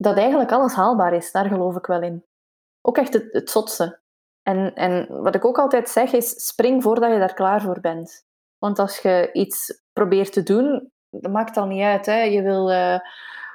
[0.00, 1.32] dat eigenlijk alles haalbaar is.
[1.32, 2.24] Daar geloof ik wel in.
[2.80, 4.00] Ook echt het, het zotse.
[4.42, 8.24] En, en wat ik ook altijd zeg is, spring voordat je daar klaar voor bent.
[8.58, 12.06] Want als je iets probeert te doen, dat maakt al niet uit.
[12.06, 12.22] Hè.
[12.22, 12.98] Je wil uh,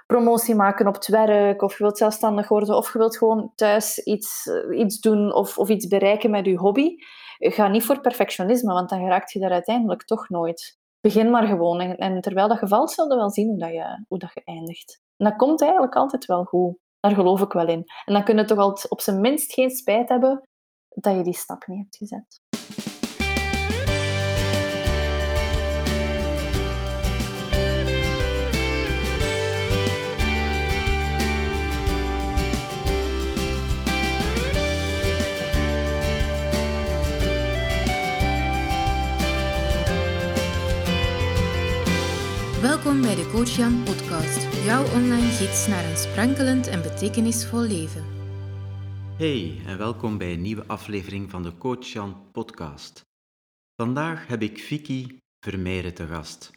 [0.06, 4.00] promotie maken op het werk, of je wilt zelfstandig worden, of je wilt gewoon thuis
[4.00, 6.96] iets, uh, iets doen of, of iets bereiken met je hobby.
[7.38, 10.78] Ga niet voor perfectionisme, want dan raakt je daar uiteindelijk toch nooit.
[11.02, 11.80] Begin maar gewoon.
[11.80, 15.04] En, terwijl dat geval zul je wel zien hoe, dat je, hoe dat je eindigt.
[15.18, 16.78] En dat komt eigenlijk altijd wel goed.
[17.00, 17.84] Daar geloof ik wel in.
[18.06, 20.50] En dan kun je toch altijd op zijn minst geen spijt hebben
[20.90, 22.44] dat je die stap niet hebt gezet.
[42.62, 44.05] Welkom bij de Coach Jan podcast,
[44.66, 48.04] jouw online gids naar een sprankelend en betekenisvol leven.
[49.18, 53.02] Hey en welkom bij een nieuwe aflevering van de Coach Jan podcast.
[53.76, 56.52] Vandaag heb ik Vicky Vermeijren te gast.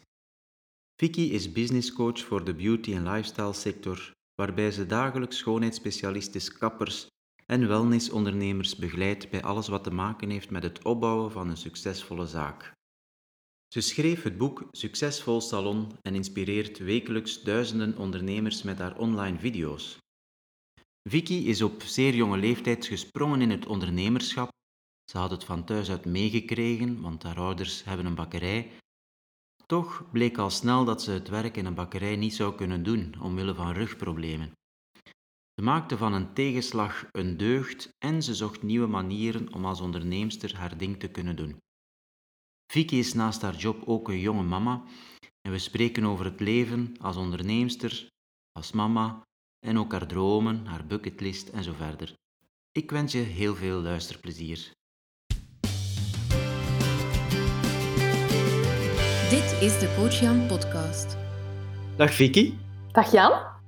[0.95, 7.07] Vicky is businesscoach voor de beauty- en lifestyle sector, waarbij ze dagelijks schoonheidsspecialisten, kappers
[7.45, 12.25] en wellnessondernemers begeleidt bij alles wat te maken heeft met het opbouwen van een succesvolle
[12.25, 12.77] zaak.
[13.73, 19.97] Ze schreef het boek Succesvol Salon en inspireert wekelijks duizenden ondernemers met haar online video's.
[21.09, 24.49] Vicky is op zeer jonge leeftijd gesprongen in het ondernemerschap.
[25.11, 28.71] Ze had het van thuis uit meegekregen, want haar ouders hebben een bakkerij.
[29.65, 33.15] Toch bleek al snel dat ze het werk in een bakkerij niet zou kunnen doen,
[33.21, 34.51] omwille van rugproblemen.
[35.53, 40.55] Ze maakte van een tegenslag een deugd en ze zocht nieuwe manieren om als onderneemster
[40.55, 41.57] haar ding te kunnen doen.
[42.71, 44.83] Vicky is naast haar job ook een jonge mama
[45.41, 48.07] en we spreken over het leven als onderneemster,
[48.51, 49.21] als mama
[49.59, 52.13] en ook haar dromen, haar bucketlist en zo verder.
[52.71, 54.71] Ik wens je heel veel luisterplezier.
[59.29, 61.17] Dit is de Coach Jan podcast.
[61.95, 62.53] Dag Vicky.
[62.91, 63.58] Dag Jan.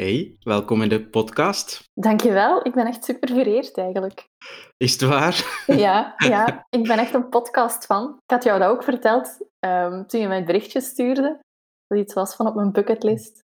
[0.00, 1.84] Hey, welkom in de podcast.
[1.94, 4.28] Dankjewel, ik ben echt super vereerd eigenlijk.
[4.76, 5.64] Is het waar?
[5.66, 6.46] Ja, ja,
[6.78, 8.12] ik ben echt een podcast van.
[8.12, 11.40] Ik had jou dat ook verteld um, toen je mij het berichtje stuurde.
[11.86, 13.44] Dat iets was van op mijn bucketlist.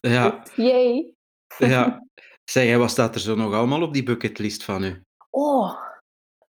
[0.00, 0.42] Ja.
[0.56, 1.14] Yay.
[1.58, 2.06] Ja.
[2.50, 5.02] Zeg, wat staat er zo nog allemaal op die bucketlist van u?
[5.30, 5.80] Oh,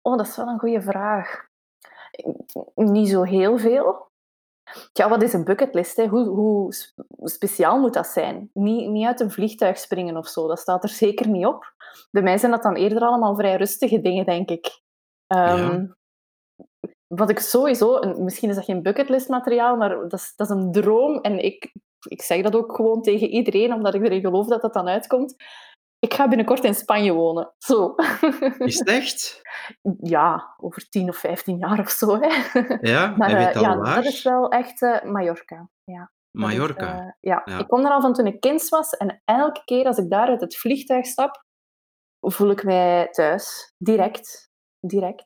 [0.02, 1.46] oh dat is wel een goede vraag.
[2.76, 4.12] Niet zo heel veel.
[4.94, 5.98] Ja, wat is een bucketlist?
[5.98, 6.08] Hè?
[6.08, 6.74] Hoe, hoe
[7.24, 8.50] speciaal moet dat zijn?
[8.54, 11.74] Niet, niet uit een vliegtuig springen of zo, dat staat er zeker niet op.
[12.12, 14.82] Bij mij zijn dat dan eerder allemaal vrij rustige dingen, denk ik.
[15.28, 15.96] Um,
[17.08, 20.72] Wat ik sowieso, en misschien is dat geen bucketlist-materiaal, maar dat is, dat is een
[20.72, 21.22] droom.
[21.22, 21.74] En ik,
[22.08, 25.36] ik zeg dat ook gewoon tegen iedereen, omdat ik erin geloof dat dat dan uitkomt.
[26.04, 27.54] Ik ga binnenkort in Spanje wonen.
[27.58, 27.96] Zo.
[28.58, 29.42] Is het echt?
[30.02, 32.20] Ja, over 10 of 15 jaar of zo.
[32.20, 32.60] Hè.
[32.82, 33.96] Ja, maar uh, al ja, waar?
[33.96, 35.70] dat is wel echt uh, Mallorca.
[35.84, 36.12] Ja.
[36.32, 36.94] Mallorca?
[36.94, 37.42] Is, uh, ja.
[37.46, 37.60] ja.
[37.60, 38.90] ik kom er al van toen ik kind was.
[38.90, 41.44] En elke keer als ik daar uit het vliegtuig stap,
[42.20, 43.74] voel ik mij thuis.
[43.78, 44.52] Direct.
[44.80, 45.26] Direct.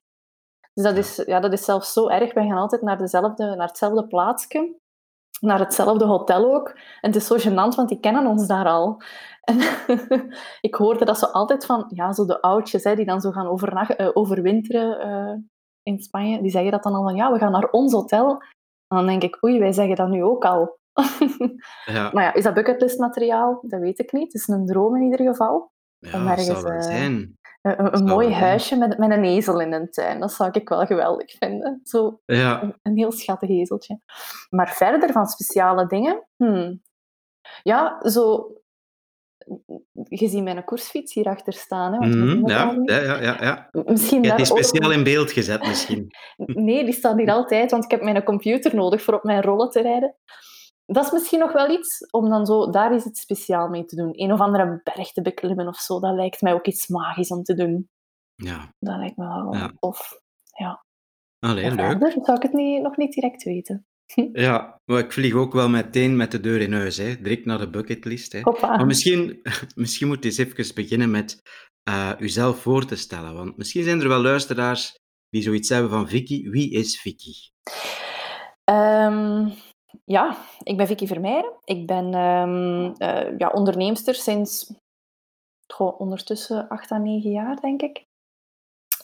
[0.73, 2.33] Dus dat is, ja, dat is zelfs zo erg.
[2.33, 4.75] Wij gaan altijd naar, dezelfde, naar hetzelfde plaatsje.
[5.39, 6.69] Naar hetzelfde hotel ook.
[6.69, 9.01] En het is zo gênant, want die kennen ons daar al.
[9.41, 9.59] En
[10.67, 13.47] ik hoorde dat ze altijd van, ja, zo de oudjes, hè, die dan zo gaan
[13.47, 15.35] overnachten, uh, overwinteren uh,
[15.83, 18.29] in Spanje, die zeggen dat dan al van, ja, we gaan naar ons hotel.
[18.87, 20.79] En dan denk ik, oei, wij zeggen dat nu ook al.
[21.85, 22.09] ja.
[22.13, 23.59] Maar ja, is dat bucketlist-materiaal?
[23.61, 24.33] Dat weet ik niet.
[24.33, 25.71] Het is een droom in ieder geval.
[25.99, 27.36] Ja, dat zou wel uh, zijn.
[27.67, 30.19] Een, een mooi huisje met, met een ezel in een tuin.
[30.19, 31.81] Dat zou ik wel geweldig vinden.
[31.83, 32.63] Zo ja.
[32.63, 33.99] een, een, heel schattig ezeltje.
[34.49, 36.27] Maar verder van speciale dingen...
[36.35, 36.81] Hmm.
[37.63, 38.51] Ja, zo
[40.03, 41.93] je ziet mijn koersfiets hierachter staan.
[41.93, 43.69] Hè, want mm -hmm, ja, ja, ja, ja, ja.
[43.85, 44.63] Misschien je hebt die ook...
[44.63, 46.11] speciaal in beeld gezet, misschien.
[46.67, 49.69] nee, die staat hier altijd, want ik heb mijn computer nodig voor op mijn rollen
[49.69, 50.15] te rijden.
[50.93, 53.95] Dat is misschien nog wel iets om dan zo daar is iets speciaal mee te
[53.95, 54.09] doen.
[54.11, 55.99] Een of andere berg te beklimmen of zo.
[55.99, 57.89] Dat lijkt mij ook iets magisch om te doen.
[58.35, 58.73] Ja.
[58.79, 59.71] Dat lijkt me wel ja.
[59.79, 60.21] tof.
[60.57, 60.85] Ja.
[61.39, 61.89] Allee, leuk.
[61.89, 63.85] Verder zou ik het niet, nog niet direct weten.
[64.33, 67.21] Ja, maar ik vlieg ook wel meteen met de deur in huis, hè.
[67.21, 68.31] direct naar de bucketlist.
[68.31, 68.39] Hè.
[68.41, 68.75] Hoppa.
[68.75, 69.41] Maar misschien,
[69.75, 71.41] misschien moet je eens even beginnen met
[71.89, 73.33] uh, uzelf voor te stellen.
[73.33, 74.95] Want misschien zijn er wel luisteraars
[75.29, 76.49] die zoiets hebben van Vicky.
[76.49, 77.33] Wie is Vicky?
[78.71, 79.53] Um,
[80.05, 81.53] ja, ik ben Vicky Vermeijren.
[81.63, 82.93] Ik ben um,
[83.37, 84.73] ja, onderneemster sinds
[85.77, 88.05] ondertussen acht à negen jaar, denk ik.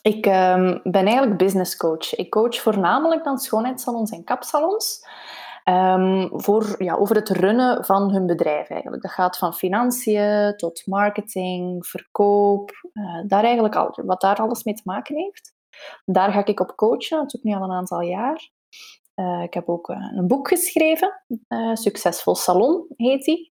[0.01, 2.16] Ik um, ben eigenlijk business coach.
[2.16, 5.01] Ik coach voornamelijk dan schoonheidssalons en kapsalons.
[5.63, 9.01] Ehm, voor, ja, over het runnen van hun bedrijf eigenlijk.
[9.01, 14.74] Dat gaat van financiën tot marketing, verkoop, uh, daar eigenlijk al, wat daar alles mee
[14.74, 15.54] te maken heeft.
[16.06, 18.51] Daar ga ik op coachen, dat doe ik nu al een aantal jaar.
[19.15, 21.24] Uh, ik heb ook uh, een boek geschreven,
[21.74, 23.54] Succesvol Salon heet die.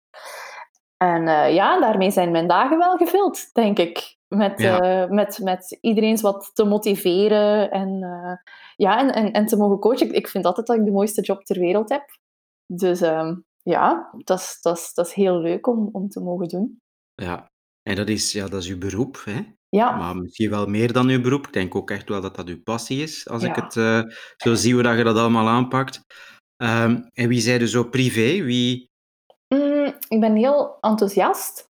[0.98, 4.18] En ja, daarmee zijn mijn dagen wel gevuld, denk ik.
[4.28, 5.08] Met, ja.
[5.10, 8.00] met, met iedereen wat te motiveren en,
[8.76, 10.08] ja, en, en, en te mogen coachen.
[10.08, 12.06] Ik, ik vind altijd dat ik de mooiste job ter wereld heb.
[12.66, 16.48] Dus ehm, ja, dat is, dat, is, dat is heel leuk om, om te mogen
[16.48, 16.82] doen.
[17.16, 17.52] Ja,
[17.82, 19.42] en dat is, ja, dat is uw beroep, hè?
[19.76, 19.92] Ja.
[19.96, 21.48] Maar misschien wel meer dan uw beroep.
[21.48, 24.02] Ik denk ook echt wel dat dat uw passie is, als ik het eh,
[24.38, 26.02] zo zie hoe dat je dat allemaal aanpakt.
[26.56, 28.44] Ehm, en wie zij dus zo privé?
[28.44, 28.90] Wie...
[29.48, 31.68] Mm, ik ben heel enthousiast.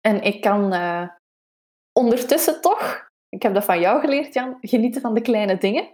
[0.00, 1.08] En ik kan eh,
[1.92, 5.90] ondertussen toch, ik heb dat van jou geleerd, Jan, genieten van de kleine dingen.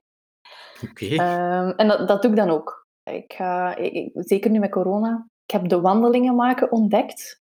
[0.90, 1.06] Oké.
[1.06, 2.86] Ehm, en dat, dat doe ik dan ook.
[3.10, 3.38] Ik-
[3.78, 7.40] ik- zeker nu met corona, ik heb de wandelingen maken ontdekt.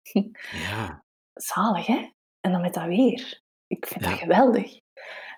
[0.53, 1.03] Ja.
[1.35, 2.11] Zalig, hè?
[2.41, 3.41] En dan met dat weer.
[3.69, 4.81] Ik vind dat geweldig.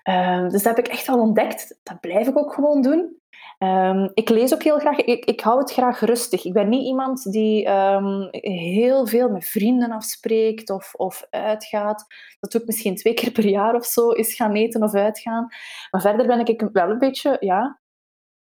[0.03, 1.79] Ehm, dus dat heb ik echt al ontdekt.
[1.83, 3.19] Dat blijf ik ook gewoon doen.
[3.57, 4.97] Ehm, ik lees ook heel graag.
[4.97, 6.45] Ik, ik hou het graag rustig.
[6.45, 12.05] Ik ben niet iemand die ehm, heel veel met vrienden afspreekt of, of uitgaat.
[12.39, 15.47] Dat doe ik misschien twee keer per jaar of zo, is gaan eten of uitgaan.
[15.91, 17.79] Maar verder ben ik wel een beetje, ja...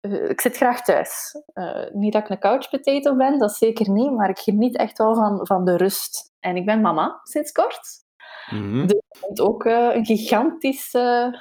[0.00, 1.42] eh, ik zit graag thuis.
[1.52, 4.10] Eh, niet dat ik een couch potato ben, dat zeker niet.
[4.12, 6.32] Maar ik geniet echt wel van, van de rust.
[6.40, 8.01] En ik ben mama sinds kort.
[8.50, 8.86] Mhm.
[8.86, 11.38] Dus er komt ook eh, een gigantische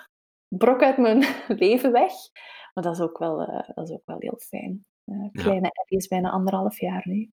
[0.48, 1.24] brok uit mijn
[1.63, 2.12] leven weg.
[2.74, 4.86] Maar dat is ook wel, eh, dat is ook wel heel fijn.
[5.12, 5.42] Eh, Ja.
[5.42, 7.30] kleine Ellie is bijna anderhalf jaar nu.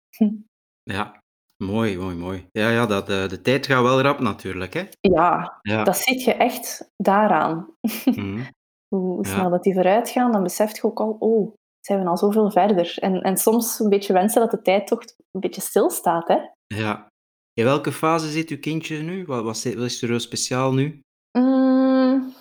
[0.84, 1.22] Ja.
[1.58, 2.48] Mooi, mooi, mooi.
[2.52, 4.84] Ja, ja dat, eh, de tijd gaat wel rap natuurlijk, hè?
[5.00, 5.84] Ja, Ja.
[5.84, 7.76] dat zit je echt daaraan.
[8.06, 8.44] Mhm.
[8.88, 9.30] Hoe Ja.
[9.34, 12.52] snel dat die vooruit gaan, dan besef je ook al, oh, zijn we al zoveel
[12.52, 12.98] verder.
[13.00, 15.00] En, en soms een beetje wensen dat de tijd toch
[15.32, 16.28] een beetje stilstaat.
[16.28, 16.38] Hè?
[16.68, 17.08] Ja.
[17.54, 19.26] In welke fase zit uw kindje nu?
[19.26, 21.00] Wat, wat is wat is er zo speciaal nu?
[21.38, 22.34] Mm.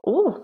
[0.00, 0.36] Oh,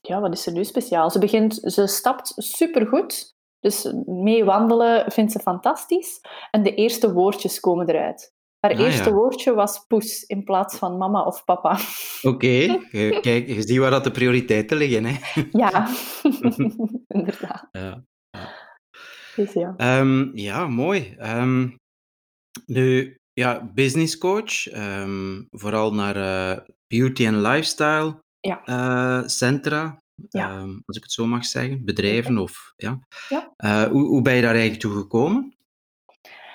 [0.00, 1.10] ja, wat is er nu speciaal?
[1.10, 3.32] Ze, begint, ze stapt supergoed.
[3.60, 6.20] Dus mee wandelen vindt ze fantastisch.
[6.50, 8.32] En de eerste woordjes komen eruit.
[8.60, 9.14] Haar Ah, eerste ja.
[9.14, 11.78] woordje was poes in plaats van mama of papa.
[12.22, 12.46] Oké,
[12.98, 15.42] je- kijk, je ziet waar dat de prioriteiten liggen, hè?
[15.52, 15.88] Ja,
[17.18, 17.68] inderdaad.
[17.72, 18.04] Ja.
[19.36, 19.74] Dus ja.
[19.76, 21.14] Ehm, ja, mooi.
[21.18, 21.68] Ehm,
[22.66, 28.62] nu, ja, business coach, ehm, vooral naar eh, beauty en lifestyle Ja.
[28.64, 29.98] eh, centra,
[30.28, 30.48] Ja.
[30.50, 32.98] ehm, als ik het zo mag zeggen, bedrijven of ja.
[33.28, 33.52] Ja.
[33.56, 35.56] Eh, hoe, hoe ben je daar eigenlijk toe gekomen?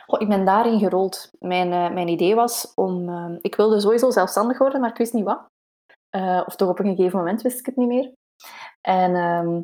[0.07, 1.29] Goh, ik ben daarin gerold.
[1.39, 3.09] Mijn, eh, mijn idee was om...
[3.09, 5.45] eh, ik wilde sowieso zelfstandig worden, maar ik wist niet wat.
[6.09, 8.11] Eh, of toch op een gegeven moment wist ik het niet meer.
[8.81, 9.61] En ehm,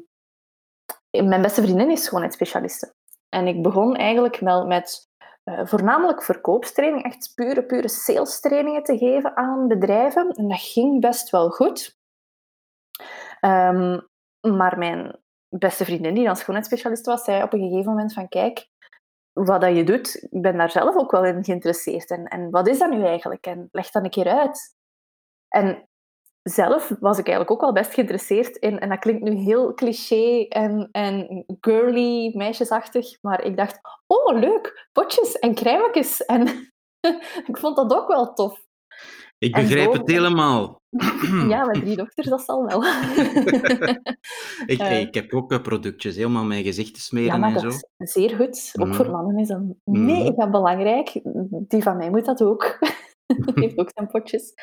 [1.27, 2.93] mijn beste vriendin is schoonheidsspecialiste.
[3.29, 5.03] En ik begon eigenlijk wel met
[5.45, 10.30] eh, voornamelijk verkoopstraining, echt pure, pure sales trainingen te geven aan bedrijven.
[10.31, 11.97] En dat ging best wel goed.
[13.39, 14.00] Ehm,
[14.42, 15.19] maar mijn
[15.50, 18.68] beste vriendin, die dan schoonheidsspecialist was, zei op een gegeven moment van kijk,
[19.33, 22.09] wat dat je doet, ik ben daar zelf ook wel in geïnteresseerd.
[22.09, 23.45] En, en wat is dat nu eigenlijk?
[23.45, 24.75] En leg dat een keer uit.
[25.47, 25.88] En
[26.50, 30.45] zelf was ik eigenlijk ook wel best geïnteresseerd in, en dat klinkt nu heel cliché
[30.50, 36.25] en, en girly, meisjesachtig, maar ik dacht, oh leuk, potjes en crèmetjes.
[36.25, 36.47] En
[37.50, 38.63] ik vond dat ook wel tof.
[39.38, 40.81] Ik begrijp zo- het helemaal.
[41.49, 42.83] Ja, met drie dochters, dat zal wel.
[44.66, 44.99] ik, Eh.
[44.99, 47.80] ik heb ook eh, productjes, helemaal mijn gezicht te Ja, smeren maar en dat zo.
[47.97, 48.71] is zeer goed.
[48.80, 49.14] Ook voor Mhm.
[49.14, 50.06] mannen is dat Mhm.
[50.06, 51.19] mega belangrijk.
[51.49, 52.80] Die van mij moet dat ook.
[53.55, 54.53] Heeft ook zijn potjes.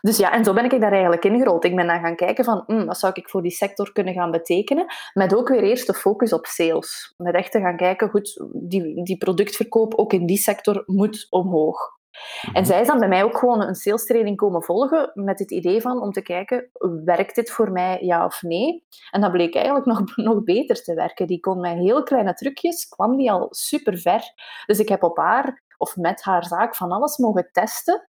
[0.00, 1.64] Dus ja, en zo ben ik daar eigenlijk ingerold.
[1.64, 4.30] Ik ben dan gaan kijken van, hm, wat zou ik voor die sector kunnen gaan
[4.30, 4.86] betekenen?
[5.12, 7.14] Met ook weer eerst de focus op sales.
[7.16, 11.94] Met echt te gaan kijken, goed, die, die productverkoop ook in die sector moet omhoog.
[12.42, 12.64] En Mhm.
[12.64, 15.80] zij is dan bij mij ook gewoon een sales training komen volgen met het idee
[15.80, 16.70] van om te kijken,
[17.04, 18.84] werkt dit voor mij ja of nee?
[19.10, 21.26] En dat bleek eigenlijk nog, nog beter te werken.
[21.26, 24.22] Die kon met heel kleine trucjes, kwam die al super ver.
[24.66, 28.08] Dus ik heb op haar, of met haar zaak, van alles mogen testen.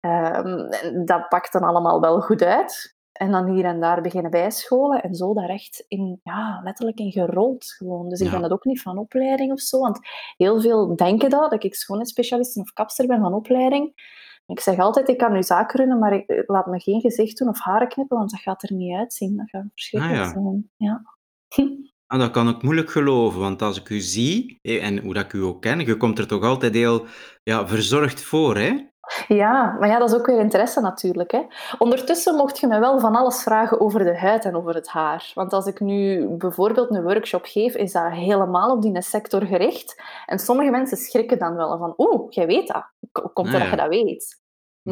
[0.00, 0.70] Ehm,
[1.04, 2.94] dat pakt dan allemaal wel goed uit.
[3.12, 7.12] En dan hier en daar beginnen bijscholen en zo daar echt in, ja, letterlijk in
[7.12, 8.08] gerold gewoon.
[8.08, 8.32] Dus ik Ja.
[8.32, 9.98] ben dat ook niet van opleiding of zo, want
[10.36, 14.14] heel veel denken dat, dat ik schoonheidsspecialist of kapster ben van opleiding.
[14.46, 17.48] Ik zeg altijd, ik kan nu zaken runnen, maar ik, laat me geen gezicht doen
[17.48, 19.36] of haren knippen, want dat gaat er niet uitzien.
[19.36, 20.32] Dat gaat verschrikkelijk Ah, ja.
[20.32, 20.70] zijn.
[20.76, 21.02] Ja.
[22.06, 25.32] Ah, dat kan ik moeilijk geloven, want als ik u zie, en hoe dat ik
[25.32, 27.06] u ook ken, je komt er toch altijd heel
[27.42, 28.86] ja, verzorgd voor, hè?
[29.28, 31.30] Ja, maar ja, dat is ook weer interesse natuurlijk.
[31.30, 31.42] Hè.
[31.78, 35.30] Ondertussen mocht je me wel van alles vragen over de huid en over het haar.
[35.34, 40.02] Want als ik nu bijvoorbeeld een workshop geef, is dat helemaal op die sector gericht.
[40.26, 42.84] En sommige mensen schrikken dan wel van, oeh, jij weet dat.
[43.32, 43.70] Komt Ah, dat ja.
[43.70, 44.44] je dat weet?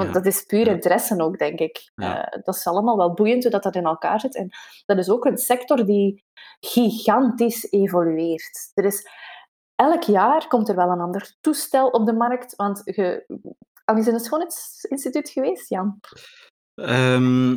[0.02, 0.12] Ja.
[0.12, 1.90] dat is puur interesse ook, denk ik.
[1.94, 2.30] Ja.
[2.30, 4.36] Eh, dat is allemaal wel boeiend hoe dat, dat in elkaar zit.
[4.36, 4.50] En
[4.86, 6.24] dat is ook een sector die
[6.60, 8.70] gigantisch evolueert.
[8.74, 9.08] Er is,
[9.74, 12.56] elk jaar komt er wel een ander toestel op de markt.
[12.56, 13.24] Want je,
[13.84, 16.00] al eens in het Schoonheidsinstituut geweest, Jan?
[16.74, 17.52] Ehm,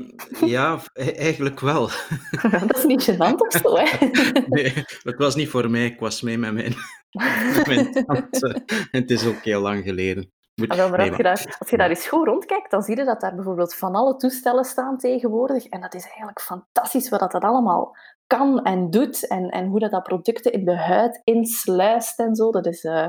[0.45, 1.89] ja, e- eigenlijk wel.
[2.67, 4.07] dat is niet gênant of zo, hè?
[4.47, 6.75] Nee, het was niet voor mij, ik was mee met mijn,
[7.55, 8.63] met mijn tante.
[8.91, 10.31] Het is ook heel lang geleden.
[10.67, 13.21] Ah, maar als, je daar, als je daar eens goed rondkijkt, dan zie je dat
[13.21, 15.65] daar bijvoorbeeld van alle toestellen staan tegenwoordig.
[15.65, 17.95] En dat is eigenlijk fantastisch wat dat, allemaal
[18.27, 19.27] kan en doet.
[19.27, 22.51] En, en hoe dat, dat producten in de huid insluist en zo.
[22.51, 22.83] Dat is...
[22.83, 23.07] eh,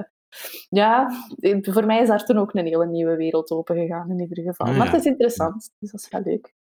[0.69, 1.11] ja,
[1.61, 4.67] voor mij is daar toen ook een hele nieuwe wereld open gegaan in ieder geval.
[4.67, 6.55] Ah, Maar het is interessant, dus dat is wel leuk.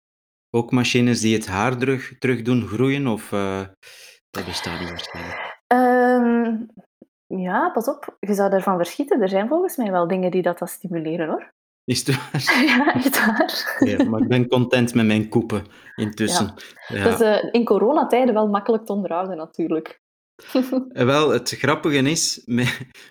[0.49, 3.61] Ook machines die het haar terug, terug doen groeien, of eh,
[4.29, 5.55] dat bestaat niet waarschijnlijk.
[5.67, 6.55] Ehm,
[7.37, 8.17] ja, pas op.
[8.19, 9.21] Je zou daarvan verschieten.
[9.21, 11.51] Er zijn volgens mij wel dingen die dat, dat stimuleren, hoor.
[11.83, 12.63] Is het waar?
[12.77, 13.77] ja, echt waar.
[13.79, 15.65] Ja, maar ik ben content met mijn koepen
[15.95, 16.53] intussen.
[16.87, 17.03] Ja.
[17.03, 19.99] Dat is eh, in coronatijden wel makkelijk te onderhouden, natuurlijk.
[20.93, 22.67] Eh, Wel, het grappige is, mijn,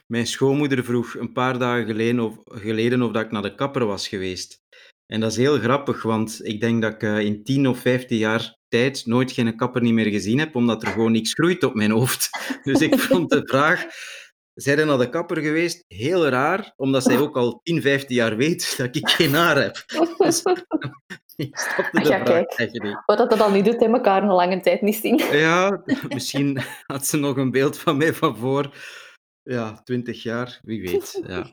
[0.07, 3.87] mijn schoonmoeder vroeg een paar dagen geleden of, geleden of dat ik naar de kapper
[3.87, 4.59] was geweest.
[5.07, 8.19] En dat is heel grappig, want ik denk dat ik eh, in 10 of 15
[8.19, 11.75] jaar tijd nooit geen kapper niet meer gezien heb, omdat er gewoon niks groeit op
[11.75, 12.31] mijn hoofd.
[12.69, 13.85] Dus ik vond de vraag,
[14.55, 15.85] zijn er naar de kapper geweest?
[15.89, 19.85] Heel raar, omdat zij ook al 10, 15 jaar weet dat ik geen haar heb.
[20.19, 20.43] Dus,
[21.37, 23.03] ik snapte de ja, vraag kijk.
[23.07, 25.17] Wat dat dan niet doet, in elkaar een lange tijd niet zien.
[25.47, 28.77] Ja, misschien had ze nog een beeld van mij van voor
[29.43, 31.23] ja, 20 jaar, wie weet.
[31.27, 31.53] Ja.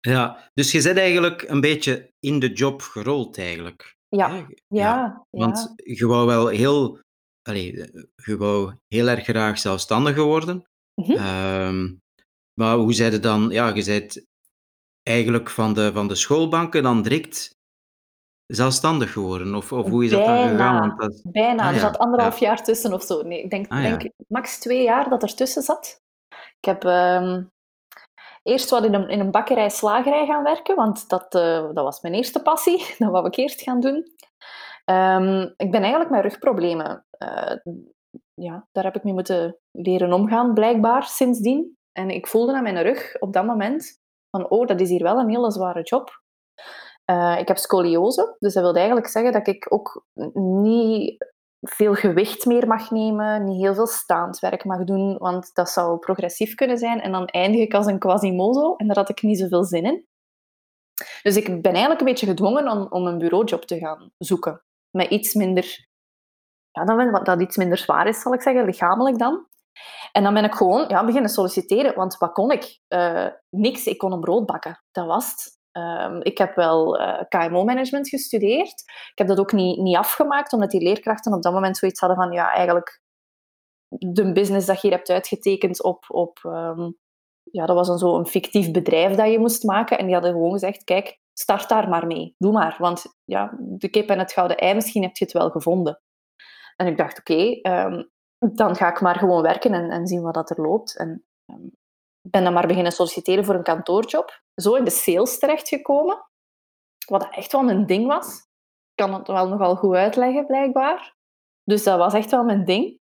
[0.00, 3.95] Ja, dus je bent eigenlijk een beetje in de job gerold, eigenlijk.
[4.08, 5.26] Ja, ja, ja.
[5.30, 7.00] Want je wou wel heel,
[7.42, 7.90] allee,
[8.24, 10.62] je wou heel erg graag zelfstandige worden.
[10.94, 11.12] Mhm.
[11.12, 11.94] Ehm,
[12.60, 13.48] maar hoe zei je dan?
[13.50, 14.24] Ja, je bent
[15.02, 17.54] eigenlijk van de, van de schoolbanken dan direct
[18.46, 19.54] zelfstandig geworden?
[19.54, 20.50] Of, of hoe is dat dan Bijna.
[20.50, 20.88] gegaan?
[20.88, 21.62] Want dat, Bijna.
[21.62, 22.46] Ah, er ja, zat anderhalf ja.
[22.46, 23.22] jaar tussen of zo.
[23.22, 23.96] Nee, ik denk, Ah, ja.
[23.96, 26.00] denk max twee jaar dat er tussen zat.
[26.58, 27.44] Ik heb ehm,
[28.46, 32.14] eerst wat in een, in een bakkerij-slagerij gaan werken, want dat, eh, dat was mijn
[32.14, 32.86] eerste passie.
[32.98, 34.04] Dat wou ik eerst gaan doen.
[34.84, 37.06] Ehm, ik ben eigenlijk met rugproblemen.
[37.10, 37.56] eh,
[38.34, 41.76] ja, daar heb ik mee moeten leren omgaan, blijkbaar, sindsdien.
[41.92, 44.00] En ik voelde aan mijn rug op dat moment
[44.30, 46.22] van, oh, dat is hier wel een hele zware job.
[47.04, 50.06] Eh, ik heb scoliose, dus dat wil eigenlijk zeggen dat ik ook
[50.62, 51.34] niet
[51.68, 55.98] veel gewicht meer mag nemen, niet heel veel staand werk mag doen, want dat zou
[55.98, 57.00] progressief kunnen zijn.
[57.00, 60.06] En dan eindig ik als een quasimodo en daar had ik niet zoveel zin in.
[61.22, 64.62] Dus ik ben eigenlijk een beetje gedwongen om, om een bureaujob te gaan zoeken.
[64.90, 65.88] Met iets minder...
[66.70, 69.46] Ja, dan dat iets minder zwaar is, zal ik zeggen, lichamelijk dan.
[70.12, 72.80] En dan ben ik gewoon ja, beginnen solliciteren, want wat kon ik?
[72.88, 74.82] Eh, niks, ik kon een brood bakken.
[74.92, 75.58] Dat was het.
[75.76, 78.80] Ehm, ik heb wel eh, KMO-management gestudeerd.
[79.10, 82.18] Ik heb dat ook niet, niet afgemaakt, omdat die leerkrachten op dat moment zoiets hadden
[82.18, 83.00] van, ja, eigenlijk
[83.88, 86.04] de business dat je hier hebt uitgetekend op...
[86.08, 86.90] op ehm,
[87.50, 89.98] ja, dat was dan zo een fictief bedrijf dat je moest maken.
[89.98, 92.34] En die hadden gewoon gezegd, kijk, start daar maar mee.
[92.38, 92.76] Doe maar.
[92.78, 96.00] Want ja, de kip en het gouden ei, misschien heb je het wel gevonden.
[96.76, 98.02] En ik dacht, oké, ehm,
[98.38, 100.96] dan ga ik maar gewoon werken en, en zien wat dat er loopt.
[100.96, 101.26] En
[102.30, 104.42] ben dan maar beginnen solliciteren voor een kantoorjob.
[104.54, 106.26] Zo in de sales terechtgekomen.
[107.06, 108.36] Wat echt wel mijn ding was.
[108.94, 111.14] Ik kan het wel nogal goed uitleggen, blijkbaar.
[111.64, 113.00] Dus dat was echt wel mijn ding.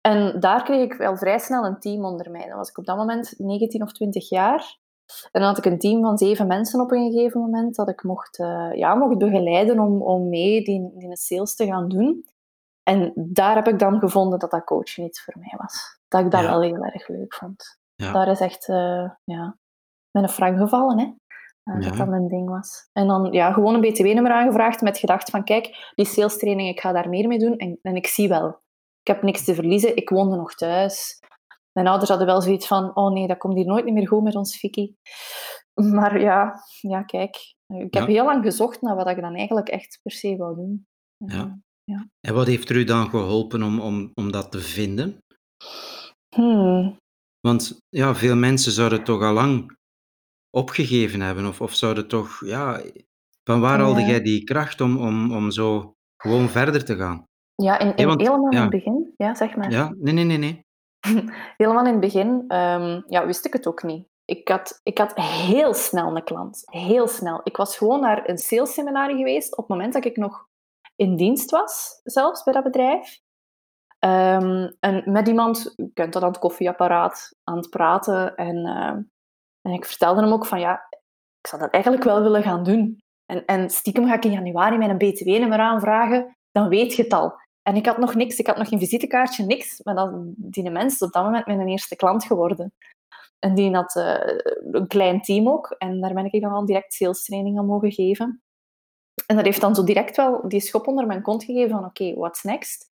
[0.00, 2.46] En daar kreeg ik wel vrij snel een team onder mij.
[2.48, 4.78] Dan was ik op dat moment 19 of 20 jaar.
[5.30, 8.02] En dan had ik een team van zeven mensen op een gegeven moment dat ik
[8.02, 12.24] mocht, eh, ja, mocht begeleiden om, om mee die, die sales te gaan doen.
[12.82, 15.98] En daar heb ik dan gevonden dat dat coachen iets voor mij was.
[16.08, 16.50] Dat ik dat Ja.
[16.50, 17.79] wel heel erg leuk vond.
[18.00, 18.12] Ja.
[18.12, 19.56] Daar is echt uh, ja,
[20.10, 21.04] met een frank gevallen, hè.
[21.04, 21.88] Uh, Ja.
[21.88, 22.88] Dat dat mijn ding was.
[22.92, 26.80] En dan ja, gewoon een btw-nummer aangevraagd met gedacht van kijk, die sales training, ik
[26.80, 27.56] ga daar meer mee doen.
[27.56, 28.48] En, en ik zie wel.
[29.00, 29.96] Ik heb niks te verliezen.
[29.96, 31.18] Ik woonde nog thuis.
[31.72, 34.34] Mijn ouders hadden wel zoiets van oh nee, dat komt hier nooit meer goed met
[34.36, 34.94] ons Vicky.
[35.94, 37.36] Maar ja, ja kijk.
[37.66, 38.12] Ik heb Ja.
[38.14, 40.86] heel lang gezocht naar wat ik dan eigenlijk echt per se wou doen.
[41.16, 41.58] Ja.
[42.20, 45.18] En wat heeft er u dan geholpen om, om, om dat te vinden?
[46.34, 46.98] Hmm.
[47.40, 49.76] Want ja, veel mensen zouden toch al lang
[50.50, 52.82] opgegeven hebben, of, of zouden toch, ja,
[53.44, 57.24] van waar haalde jij die kracht om, om, om zo gewoon verder te gaan?
[57.54, 59.14] Ja, in, in, want- helemaal in het begin.
[59.16, 59.70] Ja, zeg maar.
[59.70, 60.64] Ja, nee, nee, nee, nee.
[61.56, 64.06] Helemaal in het begin ehm, ja, wist ik het ook niet.
[64.24, 66.62] ik had, ik had heel snel een klant.
[66.64, 67.40] Heel snel.
[67.44, 70.46] Ik was gewoon naar een salesseminar geweest op het moment dat ik nog
[70.96, 73.20] in dienst was, zelfs bij dat bedrijf.
[74.00, 78.36] Ehm, en met iemand, je kent dat aan het koffieapparaat, aan het praten.
[78.36, 78.96] En, uh,
[79.60, 80.86] en ik vertelde hem ook van, ja,
[81.40, 83.02] ik zou dat eigenlijk wel willen gaan doen.
[83.26, 87.38] En, en stiekem ga ik in januari mijn btw-nummer aanvragen, dan weet je het al.
[87.62, 89.82] En ik had nog niks, ik had nog geen visitekaartje, niks.
[89.82, 92.72] Maar dan, die mens op dat moment mijn eerste klant geworden.
[93.38, 94.14] En die had uh,
[94.70, 95.74] een klein team ook.
[95.78, 98.42] En daar ben ik dan al direct sales training aan mogen geven.
[99.26, 102.14] En dat heeft dan zo direct wel die schop onder mijn kont gegeven van oké,
[102.14, 102.90] what's next?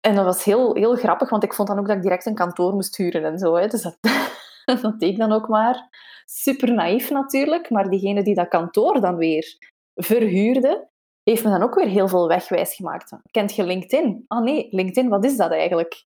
[0.00, 2.34] En dat was heel, heel grappig, want ik vond dan ook dat ik direct een
[2.34, 3.54] kantoor moest huren en zo.
[3.54, 3.66] Hè.
[3.66, 3.98] Dus dat,
[4.82, 5.88] dat deed ik dan ook maar.
[6.24, 9.56] Super naïef natuurlijk, maar diegene die dat kantoor dan weer
[9.94, 10.88] verhuurde,
[11.22, 13.12] heeft me dan ook weer heel veel wegwijs gemaakt.
[13.30, 14.24] Kent je LinkedIn?
[14.28, 16.04] Ah nee, LinkedIn, wat is dat eigenlijk?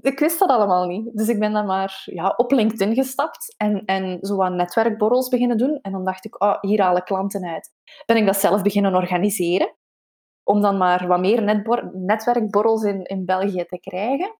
[0.00, 1.10] Ik wist dat allemaal niet.
[1.12, 5.56] Dus ik ben dan maar ja, op LinkedIn gestapt en, en zo wat netwerkborrels beginnen
[5.56, 5.78] doen.
[5.82, 7.70] En dan dacht ik, oh, hier halen klanten uit.
[8.06, 9.74] Ben ik dat zelf beginnen organiseren,
[10.44, 14.36] om dan maar wat meer netwerkborrels in, in België te krijgen.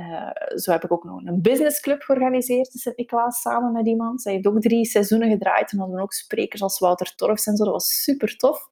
[0.00, 4.22] Uh, zo heb ik ook nog een businessclub georganiseerd in Sint-Niklaas samen met iemand.
[4.22, 7.64] Zij heeft ook drie seizoenen gedraaid en hadden ook sprekers als Wouter Torfs en zo.
[7.64, 8.70] Dat was super tof.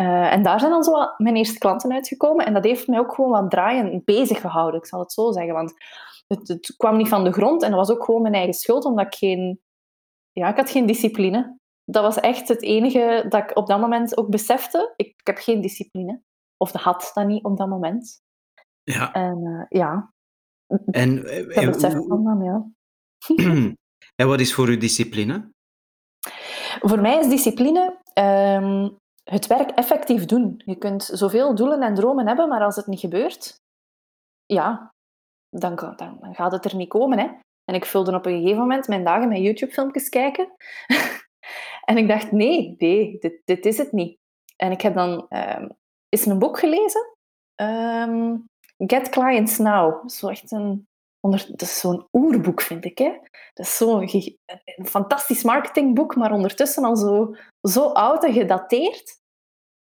[0.00, 2.46] Uh, en daar zijn dan zo mijn eerste klanten uitgekomen.
[2.46, 5.54] En dat heeft mij ook gewoon wat draaien bezig gehouden, ik zal het zo zeggen.
[5.54, 5.72] Want
[6.26, 8.84] het, het, kwam niet van de grond en dat was ook gewoon mijn eigen schuld,
[8.84, 9.60] omdat ik geen...
[10.32, 11.58] Ja, ik had geen discipline.
[11.90, 14.92] Dat was echt het enige dat ik op dat moment ook besefte.
[14.96, 16.22] Ik, ik heb geen discipline.
[16.56, 18.20] Of had dat niet op dat moment.
[18.82, 19.12] Ja.
[19.12, 20.12] En uh, ja.
[20.90, 22.66] En, dat besef ik dan, ja.
[24.22, 25.50] en wat is voor u discipline?
[26.80, 30.62] Voor mij is discipline um, het werk effectief doen.
[30.64, 33.54] Je kunt zoveel doelen en dromen hebben, maar als het niet gebeurt,
[34.44, 34.94] ja,
[35.50, 37.18] dan, dan, dan gaat het er niet komen.
[37.18, 37.26] Hè?
[37.64, 40.52] En ik vulde op een gegeven moment mijn dagen met YouTube-filmpjes kijken.
[41.86, 44.18] en ik dacht, nee, nee, dit, dit is het niet.
[44.56, 45.76] En ik heb dan um,
[46.08, 47.16] eens een boek gelezen.
[47.62, 50.08] Um, Get Clients Now.
[50.08, 50.88] Zo echt een,
[51.20, 52.98] dat is zo'n oerboek, vind ik.
[52.98, 53.18] Hè?
[53.54, 54.08] Dat is zo'n
[54.76, 59.20] een fantastisch marketingboek, maar ondertussen al zo, zo oud en gedateerd.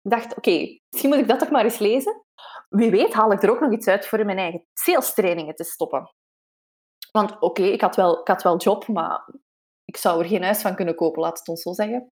[0.01, 2.23] Ik dacht, oké, misschien moet ik dat toch maar eens lezen.
[2.69, 5.55] Wie weet haal ik er ook nog iets uit voor in mijn eigen sales trainingen
[5.55, 6.11] te stoppen.
[7.11, 9.29] Want oké, ik, had wel, ik had wel job, maar
[9.89, 12.11] ik zou er geen huis van kunnen kopen, laat het ons zo zeggen.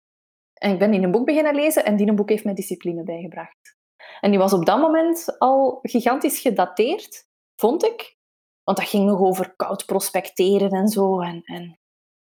[0.54, 3.02] En ik ben in een boek beginnen lezen en die een boek heeft mij discipline
[3.02, 3.76] bijgebracht.
[4.20, 7.24] En die was op dat moment al gigantisch gedateerd,
[7.61, 8.16] vond ik.
[8.64, 11.20] Want dat ging nog over koud prospecteren en zo.
[11.20, 11.78] En, en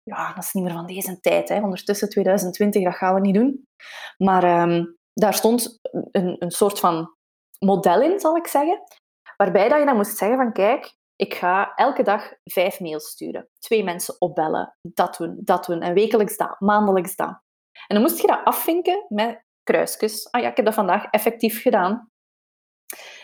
[0.04, 1.50] ja, dat is niet meer van deze tijd.
[1.50, 1.62] Hè.
[1.62, 3.68] Ondertussen 2020, dat gaan we niet doen.
[4.18, 5.80] Maar um, daar stond
[6.12, 7.16] een, een soort van
[7.60, 8.84] model in, zal ik zeggen.
[9.38, 13.50] Waarbij dat je dan moest zeggen van kijk, ik ga elke dag vijf mails sturen.
[13.60, 14.78] Twee mensen opbellen.
[14.82, 15.82] Dat doen, dat doen.
[15.82, 17.42] En wekelijks dat, maandelijks dat.
[17.88, 20.32] En dan moest je dat afvinken met kruisjes.
[20.32, 22.10] Ah ja, ik heb dat vandaag effectief gedaan.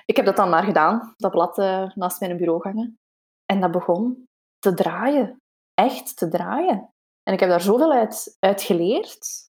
[0.05, 2.99] Ik heb dat dan maar gedaan, dat blad uh, naast mijn bureau hangen.
[3.45, 4.25] En dat begon
[4.59, 5.41] te draaien.
[5.73, 6.93] Echt te draaien.
[7.23, 9.49] En ik heb daar zoveel uit, uit geleerd.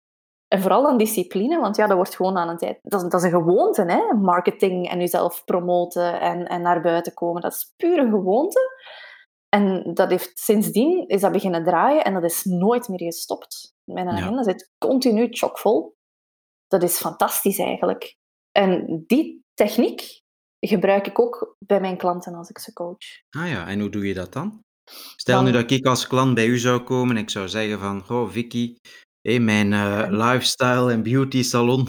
[0.53, 2.79] En vooral dan discipline, want ja, dat wordt gewoon aan een tijd...
[2.83, 4.15] Dat is, dat is een gewoonte, hè?
[4.15, 7.43] Marketing en jezelf promoten en, en naar buiten komen.
[7.43, 8.61] Dat is pure gewoonte.
[9.49, 13.75] En dat heeft, sindsdien is dat beginnen draaien en dat is nooit meer gestopt.
[13.85, 15.95] Mijn agenda zit continu chockvol.
[16.67, 18.17] Dat is fantastisch eigenlijk.
[18.53, 20.21] En die techniek
[20.61, 23.07] gebruik ik ook bij mijn klanten als ik ze coach.
[23.31, 24.65] Ah ja, en hoe doe je dat dan?
[25.17, 28.05] Stel nu dat ik als klant bij u zou komen en ik zou zeggen van,
[28.09, 28.77] oh Vicky,
[29.23, 31.89] hey, mijn uh, lifestyle en beauty salon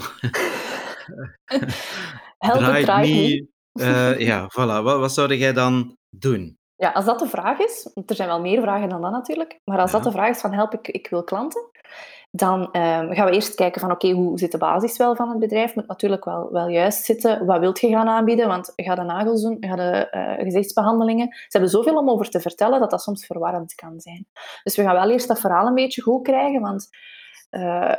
[2.38, 3.50] draait, draait niet.
[3.72, 4.82] Uh, ja, voilà.
[4.82, 6.58] Wat, wat zou jij dan doen?
[6.76, 9.78] Ja, als dat de vraag is, er zijn wel meer vragen dan dat natuurlijk, maar
[9.78, 9.96] als ja.
[9.96, 11.70] dat de vraag is van help, ik, ik wil klanten,
[12.30, 15.28] dan um, gaan we eerst kijken van oké, okay, hoe zit de basis wel van
[15.28, 15.74] het bedrijf?
[15.74, 17.46] Moet natuurlijk wel, wel juist zitten.
[17.46, 18.48] Wat wilt je gaan aanbieden?
[18.48, 21.28] Want ga de nagels doen, ga de uh, gezichtsbehandelingen.
[21.32, 24.26] Ze hebben zoveel om over te vertellen dat dat soms verwarrend kan zijn.
[24.62, 26.88] Dus we gaan wel eerst dat verhaal een beetje goed krijgen, want
[27.52, 27.92] uh,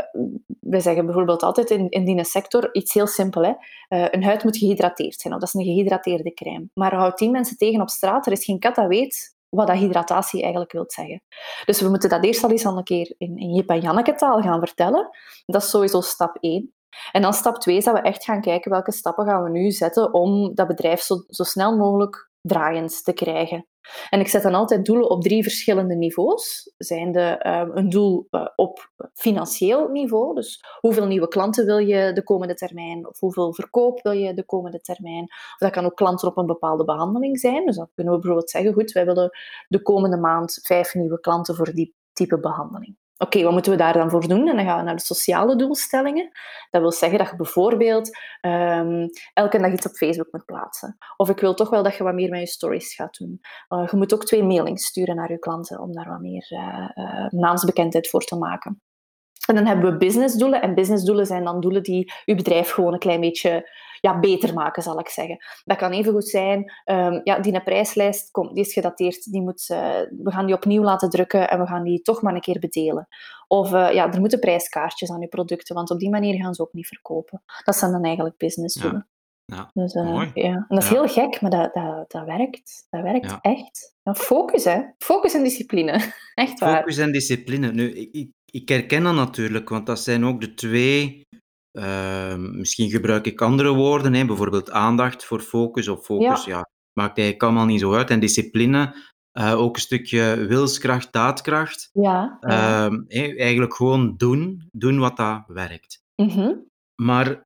[0.60, 3.44] we zeggen bijvoorbeeld altijd in, in die sector iets heel simpel.
[3.44, 3.56] Uh,
[3.88, 6.70] een huid moet gehydrateerd zijn, of dat is een gehydrateerde crème.
[6.74, 9.78] Maar houd tien mensen tegen op straat, er is geen kat dat weet wat dat
[9.78, 11.22] hydratatie eigenlijk wil zeggen.
[11.66, 14.42] Dus we moeten dat eerst al eens een keer in, in Jip en Janneke taal
[14.42, 15.10] gaan vertellen.
[15.46, 16.74] Dat is sowieso stap 1.
[17.12, 19.72] En dan stap 2 is dat we echt gaan kijken welke stappen gaan we nu
[19.72, 23.68] zetten om dat bedrijf zo, zo snel mogelijk draaiend te krijgen.
[24.10, 26.74] En ik zet dan altijd doelen op drie verschillende niveaus.
[26.78, 32.24] Zijnde uh, een doel uh, op financieel niveau, dus hoeveel nieuwe klanten wil je de
[32.24, 35.24] komende termijn, of hoeveel verkoop wil je de komende termijn.
[35.24, 37.66] Of dat kan ook klanten op een bepaalde behandeling zijn.
[37.66, 41.56] Dus dan kunnen we bijvoorbeeld zeggen, goed, wij willen de komende maand vijf nieuwe klanten
[41.56, 42.98] voor die type behandeling.
[43.24, 44.48] Oké, wat moeten we daar dan voor doen?
[44.48, 46.30] En dan gaan we naar de sociale doelstellingen.
[46.70, 50.98] Dat wil zeggen dat je bijvoorbeeld um, elke dag iets op Facebook moet plaatsen.
[51.18, 53.40] Of ik wil toch wel dat je wat meer met je stories gaat doen.
[53.70, 56.90] Uh, je moet ook twee mailings sturen naar je klanten om daar wat meer uh,
[56.96, 58.82] uh, naamsbekendheid voor te maken.
[59.54, 60.62] En dan hebben we businessdoelen.
[60.62, 64.84] En businessdoelen zijn dan doelen die je bedrijf gewoon een klein beetje ja, beter maken,
[64.84, 65.38] zal ik zeggen.
[65.66, 69.70] Dat kan even goed zijn, um, ja, die prijslijst kom, die is gedateerd, die moet,
[69.72, 69.78] uh,
[70.24, 73.08] we gaan die opnieuw laten drukken en we gaan die toch maar een keer bedelen.
[73.48, 76.62] Of uh, ja, er moeten prijskaartjes aan je producten, want op die manier gaan ze
[76.62, 77.44] ook niet verkopen.
[77.64, 79.08] Dat zijn dan eigenlijk businessdoelen.
[79.08, 79.12] Ja.
[79.46, 80.32] Ja, dus, uh, mooi.
[80.34, 80.44] Ja.
[80.44, 80.94] En dat is Ja.
[80.96, 82.88] heel gek, maar dat, dat, dat werkt.
[82.90, 83.40] Dat werkt Ja.
[83.42, 83.96] echt.
[84.04, 84.82] Focus, hè.
[84.98, 86.14] Focus en discipline.
[86.34, 86.78] Echt waar.
[86.78, 87.72] Focus en discipline.
[87.72, 91.22] Nu, ik, ik, herken dat natuurlijk, want dat zijn ook de twee.
[91.72, 96.46] eh, misschien gebruik ik andere woorden, hè, bijvoorbeeld aandacht voor focus of focus.
[96.46, 96.70] Ja.
[97.00, 98.10] maakt eigenlijk allemaal niet zo uit.
[98.10, 98.96] En discipline,
[99.32, 101.90] eh, ook een stukje wilskracht, daadkracht.
[101.94, 102.38] Ja.
[102.42, 102.86] ja.
[102.86, 103.04] Ehm,
[103.38, 106.02] eigenlijk gewoon doen, doen wat dat werkt.
[106.16, 106.56] Mhm.
[107.02, 107.42] Maar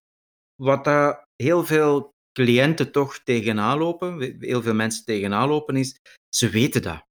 [0.55, 5.99] wat dat heel veel cliënten toch tegenaan lopen, heel veel mensen tegenaan lopen, is
[6.35, 7.05] ze weten dat.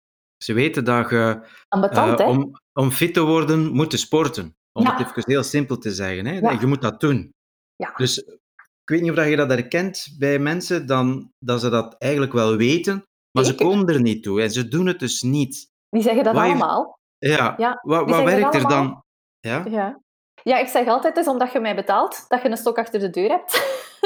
[0.45, 2.25] Ze weten dat je Ambetant, hè?
[2.25, 4.57] om, om fit te worden moet je sporten.
[4.73, 4.97] Om Ja.
[4.97, 6.27] het even heel simpel te zeggen.
[6.27, 6.33] Hè?
[6.39, 6.51] Ja.
[6.51, 7.31] Je moet dat doen.
[7.77, 7.93] Ja.
[7.97, 11.95] Dus ik weet niet of dat je dat herkent bij mensen, dan, dat ze dat
[11.99, 15.67] eigenlijk wel weten, maar ze komen er niet toe en ze doen het dus niet.
[15.89, 16.99] Die zeggen dat Wat je- allemaal.
[17.19, 19.03] Ja, Ja, wat, wat werkt er dan?
[19.41, 19.65] Ja?
[19.69, 20.01] Ja.
[20.43, 23.01] ja, ik zeg altijd, het is omdat je mij betaalt, dat je een stok achter
[23.01, 23.53] de deur hebt.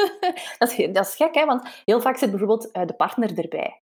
[0.58, 1.44] dat, is, dat is gek, hè?
[1.44, 3.82] want heel vaak zit bijvoorbeeld eh, de partner erbij.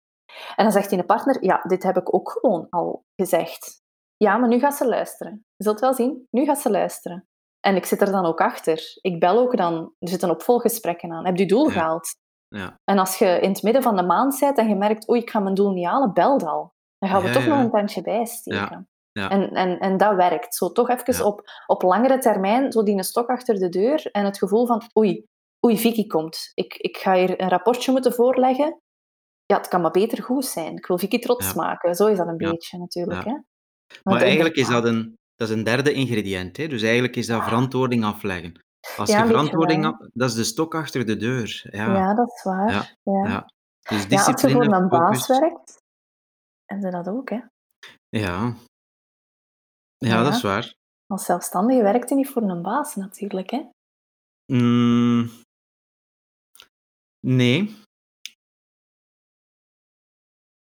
[0.56, 3.79] En dan zegt die partner, ja, dit heb ik ook gewoon al gezegd.
[4.24, 5.44] Ja, maar nu gaat ze luisteren.
[5.56, 7.28] Je zult wel zien, nu gaat ze luisteren.
[7.60, 8.82] En ik zit er dan ook achter.
[9.00, 11.26] Ik bel ook dan, er zitten opvolggesprekken aan.
[11.26, 11.72] Heb je doel Ja.
[11.72, 12.14] gehaald?
[12.48, 12.80] Ja.
[12.84, 15.30] En als je in het midden van de maand bent en je merkt, oei, ik
[15.30, 16.72] ga mijn doel niet halen, bel dan.
[16.98, 18.88] Dan gaan we Ja, toch nog een tandje bijsteken.
[19.12, 19.30] Ja.
[19.30, 20.54] En, en, en dat werkt.
[20.54, 24.24] Zo toch even op, op langere termijn, zo die een stok achter de deur en
[24.24, 25.24] het gevoel van, oei,
[25.66, 26.50] oei, Vicky komt.
[26.54, 28.80] Ik, ik ga hier een rapportje moeten voorleggen.
[29.44, 30.76] Ja, het kan maar beter goed zijn.
[30.76, 31.94] Ik wil Vicky trots maken.
[31.94, 33.24] Zo is dat een beetje natuurlijk.
[33.24, 33.30] Ja.
[33.30, 33.38] Hè?
[34.02, 36.56] Maar eigenlijk is dat een, dat is een derde ingrediënt.
[36.56, 36.66] Hè?
[36.66, 38.60] Dus eigenlijk is dat verantwoording afleggen.
[38.96, 41.66] Als Ja, je verantwoording af, dat is de stok achter de deur.
[41.70, 42.70] Ja, Ja, dat is waar.
[42.70, 42.80] Ja.
[42.82, 43.46] Dus Ja,
[43.82, 45.82] als je discipline, voor een baas werkt,
[46.66, 47.40] en ze dat ook, hè.
[48.08, 48.54] Ja.
[49.96, 50.74] ja, dat is waar.
[51.06, 53.68] Als zelfstandige werkt je niet voor een baas, natuurlijk, hè.
[54.46, 55.30] Mm,
[57.20, 57.76] nee.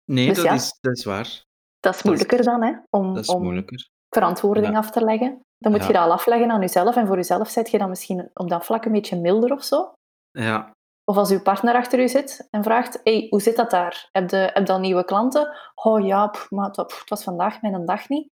[0.04, 1.46] Nee, Dus dat, is, dat is waar.
[1.90, 3.88] Dat is moeilijker dan, hè, om, Dat is om moeilijker.
[4.14, 4.76] verantwoording Ja.
[4.78, 5.40] af te leggen.
[5.58, 5.86] Dan moet Ja.
[5.86, 6.96] je dat al afleggen aan jezelf.
[6.96, 9.92] En voor jezelf zet je dan misschien op dat vlak een beetje milder of zo.
[10.30, 10.72] Ja,
[11.04, 14.08] Of als uw partner achter u zit en vraagt, hey, hoe zit dat daar?
[14.12, 15.56] Heb je, heb al nieuwe klanten?
[15.74, 18.30] Oh ja, pff, maar het, wa- pff, het was vandaag mijn dag niet.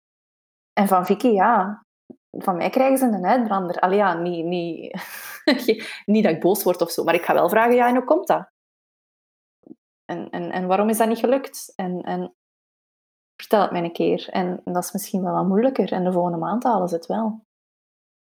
[0.73, 1.81] En van Vicky, ja,
[2.37, 3.79] van mij krijgen ze een uitbrander.
[3.79, 4.93] Allee, ja, niet, niet,
[6.05, 8.03] niet dat ik boos word of zo, maar ik ga wel vragen, ja, en hoe
[8.05, 8.47] komt dat?
[10.05, 11.73] En, en, en waarom is dat niet gelukt?
[11.75, 12.33] En, en
[13.41, 14.29] vertel het mij een keer.
[14.29, 15.91] En, en dat is misschien wel wat moeilijker.
[15.91, 17.41] En de volgende maand halen ze het wel.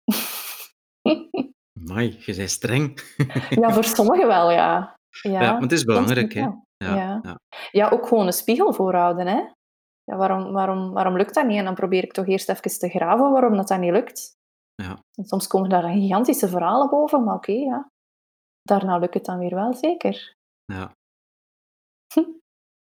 [1.80, 3.00] Amai, je bent streng.
[3.62, 4.94] ja, voor sommigen wel, ja.
[5.22, 6.50] Ja, Ja, maar het is belangrijk, hè.
[6.78, 6.96] Ja.
[7.24, 7.40] ja.
[7.72, 9.28] Ja, ook gewoon een spiegel voorhouden.
[9.28, 9.40] Hè?
[10.04, 11.58] Ja, waarom, waarom, waarom lukt dat niet?
[11.58, 14.32] En dan probeer ik toch eerst even te graven waarom dat, dat niet lukt.
[14.76, 15.00] Ja.
[15.18, 17.90] En soms komen daar gigantische verhalen boven, maar oké, ja.
[18.62, 20.34] Daarna lukt het dan weer wel, zeker.
[20.66, 20.92] ja.
[22.14, 22.30] Hm.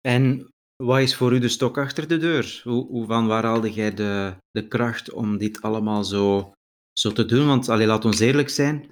[0.02, 0.52] En
[0.86, 2.62] wat is voor u de stok achter de deur?
[2.64, 6.54] Hoe, hoe van waar haalde jij de, de kracht om dit allemaal zo,
[7.00, 7.48] zo te doen?
[7.48, 8.90] Want allee, laat ons eerlijk zijn,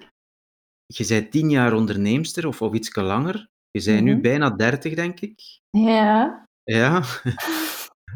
[0.86, 3.48] je bent tien jaar onderneemster of, of iets langer.
[3.70, 4.20] Je bent nu Mhm.
[4.22, 5.40] bijna dertig, denk ik.
[5.70, 6.44] Ja.
[6.62, 7.02] Ja.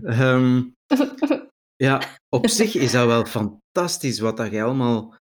[0.05, 0.63] Ehm,
[1.77, 5.15] ja, op zich is dat wel fantastisch wat dat je allemaal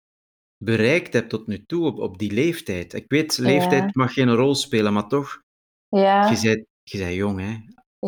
[0.64, 2.94] bereikt hebt tot nu toe op, op die leeftijd.
[2.94, 3.90] Ik weet, leeftijd Ja.
[3.94, 5.40] mag geen rol spelen, maar toch,
[5.90, 7.58] Ja, je bent, je bent jong, hè.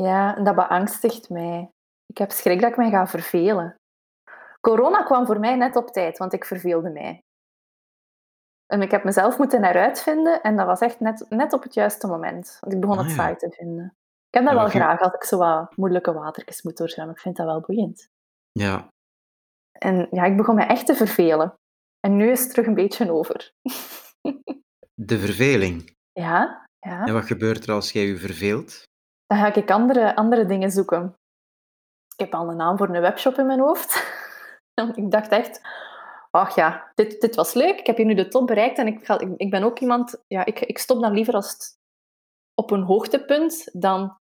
[0.04, 1.70] Ja, en dat beangstigt mij.
[2.06, 3.76] Ik heb schrik dat ik mij ga vervelen.
[4.62, 7.20] Corona kwam voor mij net op tijd, want ik verveelde mij.
[8.66, 12.08] En ik heb mezelf moeten heruitvinden en dat was echt net, net op het juiste
[12.08, 12.58] moment.
[12.60, 13.18] Want ik begon Ah, het ja.
[13.18, 13.86] saai te vinden.
[14.30, 17.10] Ik heb dat Ja, wel graag als ik zo wat moeilijke watertjes moet doorstaan.
[17.10, 18.08] Ik vind dat wel boeiend.
[18.52, 18.88] Ja,
[19.72, 21.54] En ja, ik begon me echt te vervelen.
[22.00, 23.52] En nu is het terug een beetje over.
[25.10, 25.96] de verveling.
[26.12, 27.06] Ja, ja.
[27.06, 28.84] En wat gebeurt er als jij je verveelt?
[29.28, 31.16] Dan ga ik andere, andere dingen zoeken.
[32.14, 34.14] Ik heb al een naam voor een webshop in mijn hoofd.
[34.96, 35.62] ik dacht echt,
[36.32, 37.80] ach ja, dit, dit was leuk.
[37.80, 40.46] Ik heb hier nu de top bereikt en ik, ga, ik, ben ook iemand, ja,
[40.46, 41.78] ik, ik stop dan liever als het
[42.54, 44.18] op een hoogtepunt dan,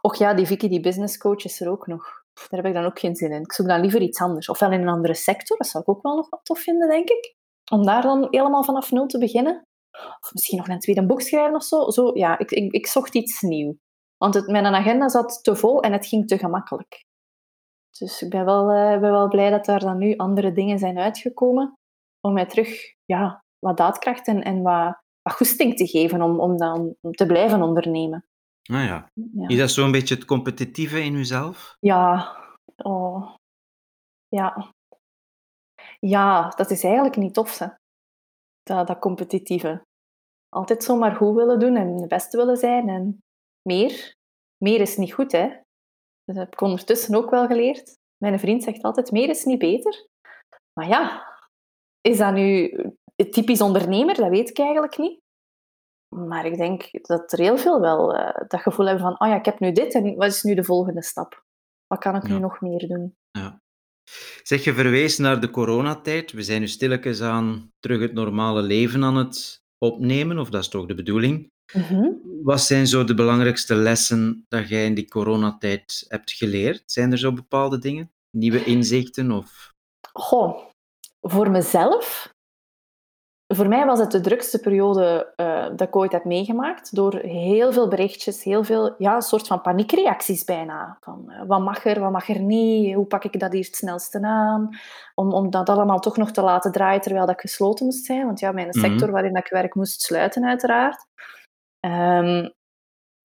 [0.00, 2.04] och ja, die Vicky, die business coach is er ook nog.
[2.34, 3.42] daar heb ik dan ook geen zin in.
[3.42, 4.48] Ik zoek dan liever iets anders.
[4.48, 7.08] Ofwel in een andere sector, dat zou ik ook wel nog wat tof vinden, denk
[7.08, 7.34] ik.
[7.70, 9.62] Om daar dan helemaal vanaf nul te beginnen.
[10.20, 11.90] Of misschien nog een tweede boek schrijven of zo.
[11.90, 13.76] zo ja, ik, ik, ik zocht iets nieuws.
[14.22, 17.04] Want het, mijn agenda zat te vol en het ging te gemakkelijk.
[17.98, 20.98] Dus ik ben wel, uh, ben wel blij dat daar dan nu andere dingen zijn
[20.98, 21.78] uitgekomen.
[22.20, 26.56] Om mij terug ja, wat daadkracht en, en wat, wat goesting te geven om, om,
[26.56, 28.24] dan, te blijven ondernemen.
[28.62, 29.10] Nou ja.
[29.32, 29.48] ja.
[29.48, 31.76] Is dat zo'n beetje het competitieve in jezelf?
[31.80, 32.36] Ja.
[32.76, 33.34] Oh.
[34.28, 34.72] Ja.
[35.98, 37.66] Ja, dat is eigenlijk niet tof, hè.
[38.62, 39.82] Dat, dat competitieve.
[40.48, 42.88] Altijd zomaar goed willen doen en de beste willen zijn.
[42.88, 43.22] En
[43.62, 44.14] meer.
[44.64, 45.48] Meer is niet goed, hè.
[46.24, 47.98] Dat heb ik ondertussen ook wel geleerd.
[48.16, 50.06] Mijn vriend zegt altijd, meer is niet beter.
[50.72, 51.26] Maar ja,
[52.00, 52.76] is dat nu
[53.30, 54.14] typisch ondernemer?
[54.14, 55.20] Dat weet ik eigenlijk niet.
[56.16, 59.38] Maar ik denk dat er heel veel wel uh, dat gevoel hebben van, oh ja,
[59.38, 61.44] ik heb nu dit en wat is nu de volgende stap?
[61.86, 63.16] Wat kan ik nu nog meer doen?
[63.30, 63.60] Ja.
[64.42, 66.32] Zeg, je verwees naar de coronatijd.
[66.32, 70.68] We zijn nu stilletjes aan terug het normale leven aan het opnemen, of dat is
[70.68, 71.51] toch de bedoeling?
[71.72, 72.10] Mhm.
[72.42, 76.82] Wat zijn zo de belangrijkste lessen dat jij in die coronatijd hebt geleerd?
[76.86, 78.10] Zijn er zo bepaalde dingen?
[78.30, 79.30] Nieuwe inzichten?
[79.30, 79.72] Of...
[80.12, 80.58] Goh,
[81.20, 82.32] voor mezelf
[83.54, 86.94] voor mij was het de drukste periode uh, dat ik ooit heb meegemaakt.
[86.94, 90.96] Door heel veel berichtjes, heel veel, ja, een soort van paniekreacties bijna.
[91.00, 92.94] Van, uh, wat mag er, wat mag er niet?
[92.94, 94.68] Hoe pak ik dat hier het snelste aan?
[95.14, 98.26] Om, om dat allemaal toch nog te laten draaien terwijl dat gesloten moest zijn.
[98.26, 98.78] Want ja, mijn mhm.
[98.78, 101.06] sector waarin ik werk moest sluiten uiteraard.
[101.86, 102.52] Um,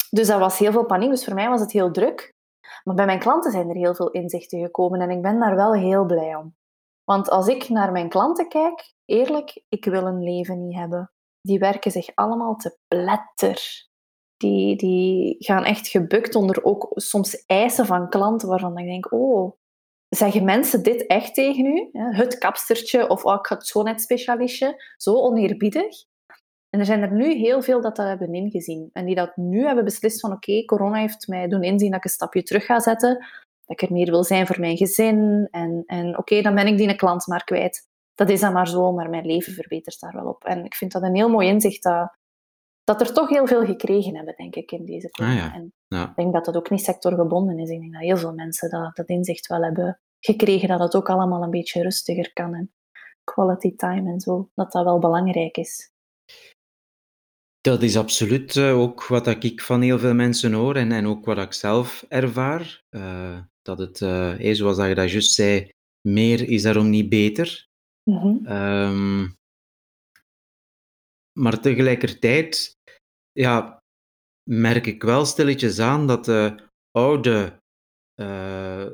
[0.09, 1.09] dus dat was heel veel paniek.
[1.09, 2.35] Dus voor mij was het heel druk.
[2.83, 5.01] Maar bij mijn klanten zijn er heel veel inzichten gekomen.
[5.01, 6.55] En ik ben daar wel heel blij om.
[7.03, 11.11] Want als ik naar mijn klanten kijk, eerlijk, ik wil een leven niet hebben.
[11.41, 13.85] Die werken zich allemaal te pletter.
[14.37, 19.57] Die, die gaan echt gebukt onder ook soms eisen van klanten waarvan ik denk, oh,
[20.09, 21.89] zeggen mensen dit echt tegen u?
[21.91, 26.05] Het kapstertje of ook het schoonheidsspecialistje, zo oneerbiedig.
[26.69, 28.89] En er zijn er nu heel veel dat dat hebben ingezien.
[28.93, 32.03] En die dat nu hebben beslist van oké, corona heeft mij doen inzien dat ik
[32.03, 33.17] een stapje terug ga zetten.
[33.65, 35.47] Dat ik er meer wil zijn voor mijn gezin.
[35.51, 38.67] En, en oké, dan ben ik die een klant maar kwijt dat is dan maar
[38.67, 40.43] zo, maar mijn leven verbetert daar wel op.
[40.43, 42.17] En ik vind dat een heel mooi inzicht dat,
[42.83, 45.47] dat er toch heel veel gekregen hebben, denk ik, in deze corona.
[45.47, 46.09] Ah, en ja.
[46.09, 47.69] ik denk dat dat ook niet sectorgebonden is.
[47.69, 51.09] Ik denk dat heel veel mensen dat, dat inzicht wel hebben gekregen, dat het ook
[51.09, 52.53] allemaal een beetje rustiger kan.
[52.53, 52.71] En
[53.23, 55.91] quality time en zo, dat dat wel belangrijk is.
[57.67, 61.25] Dat is absoluut uh, ook wat ik van heel veel mensen hoor en, en ook
[61.25, 62.83] wat ik zelf ervaar.
[62.89, 67.67] Uh, dat het, uh, zoals je dat juist zei, meer is daarom niet beter.
[68.03, 68.45] Mhm.
[68.45, 69.27] Ehm,
[71.39, 72.77] maar tegelijkertijd
[73.31, 73.83] ja,
[74.49, 77.61] merk ik wel stilletjes aan dat de oude
[78.21, 78.85] uh,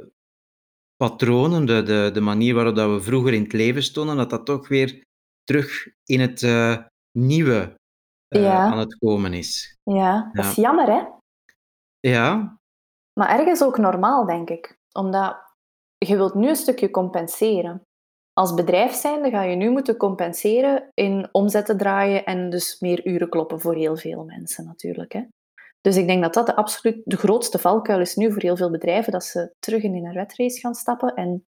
[0.96, 4.46] patronen, de, de, de manier waarop dat we vroeger in het leven stonden, dat dat
[4.46, 5.04] toch weer
[5.44, 6.84] terug in het uh,
[7.18, 7.82] nieuwe
[8.38, 9.78] uh, aan het komen is.
[9.84, 11.04] Ja, dat is jammer, hè?
[12.00, 12.58] Ja.
[13.19, 14.78] Maar ergens ook normaal, denk ik.
[14.91, 15.36] Omdat
[15.98, 17.82] je wilt nu een stukje compenseren
[18.34, 23.08] als bedrijf zijnde ga je nu moeten compenseren in omzet te draaien en dus meer
[23.08, 25.13] uren kloppen voor heel veel mensen natuurlijk.
[25.13, 25.24] Hè.
[25.82, 28.72] Dus ik denk dat dat de absoluut de grootste valkuil is nu voor heel veel
[28.72, 31.13] bedrijven, dat ze terug in een redrace gaan stappen.
[31.13, 31.46] En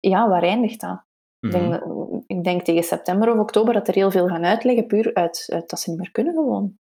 [0.00, 1.02] ja, waar eindigt dat?
[1.40, 2.11] ik, denk, mhm.
[2.36, 5.70] Ik, denk, tegen september of oktober dat er heel veel gaan uitleggen, puur uit, uit
[5.70, 6.76] dat ze niet meer kunnen gewoon.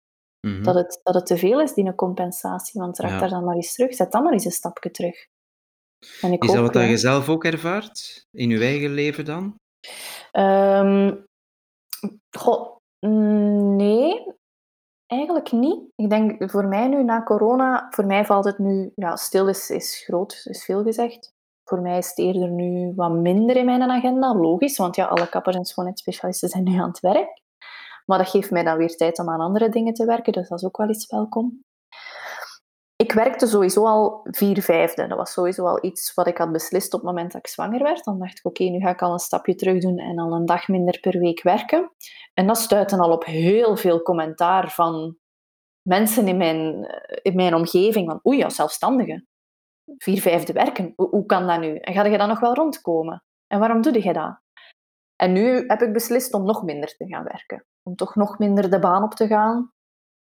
[0.47, 0.63] Mhm.
[0.63, 2.81] dat, het, dat het te veel is, die een compensatie.
[2.81, 5.27] Want raak daar dan maar eens terug, zet dan maar eens een stapje terug.
[6.21, 9.55] is dat wat je zelf ook ervaart in je eigen leven dan?
[10.33, 11.25] Um,
[12.37, 12.77] goh,
[13.77, 14.33] nee,
[15.07, 15.81] eigenlijk niet.
[15.95, 19.71] Ik denk voor mij nu na corona, voor mij valt het nu, ja, stil is,
[19.71, 21.37] is groot, is veel gezegd.
[21.69, 25.29] Voor mij is het eerder nu wat minder in mijn agenda, logisch, want ja, alle
[25.29, 27.43] kappers en schoonheidsspecialisten zijn nu aan het werk.
[28.07, 30.59] Maar dat geeft mij dan weer tijd om aan andere dingen te werken, dus dat
[30.59, 31.63] is ook wel iets welkom.
[32.97, 35.07] Ik werkte sowieso al vier vijfde.
[35.07, 37.83] Dat was sowieso al iets wat ik had beslist op het moment dat ik zwanger
[37.83, 38.05] werd.
[38.05, 40.47] Dan dacht ik, oké, nu ga ik al een stapje terug doen en al een
[40.47, 41.93] dag minder per week werken.
[42.35, 45.17] En dat stuitte al op heel veel commentaar van
[45.83, 46.87] mensen in mijn,
[47.23, 48.11] in mijn omgeving.
[48.11, 49.25] Van, oei, ja, zelfstandige.
[49.97, 51.77] Vier vijfde werken, hoe, kan dat nu?
[51.77, 53.23] En ga je dan nog wel rondkomen?
[53.47, 54.41] En waarom doe je dat?
[55.17, 57.65] En nu heb ik beslist om nog minder te gaan werken.
[57.83, 59.73] Om toch nog minder de baan op te gaan.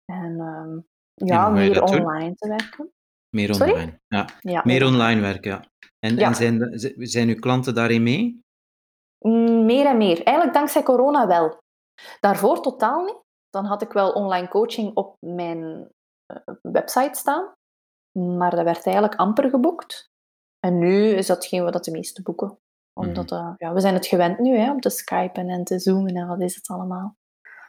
[0.04, 0.78] En ehm,
[1.28, 2.92] ja, meer online te werken.
[3.36, 4.28] Meer online, ja.
[4.40, 4.62] ja.
[4.64, 5.64] Meer online werken, ja.
[5.98, 8.44] En, en zijn, zijn uw klanten daarin mee?
[9.18, 10.22] Mm, meer en meer.
[10.22, 11.58] Eigenlijk dankzij corona wel.
[12.20, 13.24] Daarvoor totaal niet.
[13.50, 15.88] Dan had ik wel online coaching op mijn
[16.26, 17.52] eh, website staan.
[18.18, 20.10] Maar dat werd eigenlijk amper geboekt.
[20.60, 22.58] En nu is dat geen wat de meeste boeken.
[22.92, 23.40] Omdat, Mhm.
[23.40, 26.26] eh, ja, we zijn het gewend nu, hè, om te skypen en te zoomen en
[26.26, 27.16] wat is het allemaal.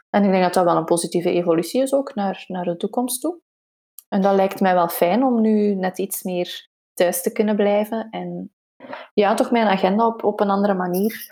[0.10, 3.22] En ik denk dat dat wel een positieve evolutie is ook naar, naar de toekomst
[3.22, 3.40] toe.
[4.10, 8.10] En dat lijkt mij wel fijn om nu net iets meer thuis te kunnen blijven.
[8.10, 8.54] En
[9.14, 11.26] ja, toch mijn agenda op, op een andere manier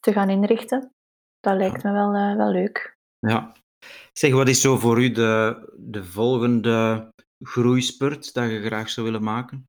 [0.00, 0.92] te gaan inrichten.
[1.40, 2.96] Dat lijkt me wel, eh, wel leuk.
[3.18, 3.52] Ja.
[4.12, 7.08] Zeg, wat is zo voor u de, de volgende
[7.46, 9.68] groeispurt dat je graag zou willen maken?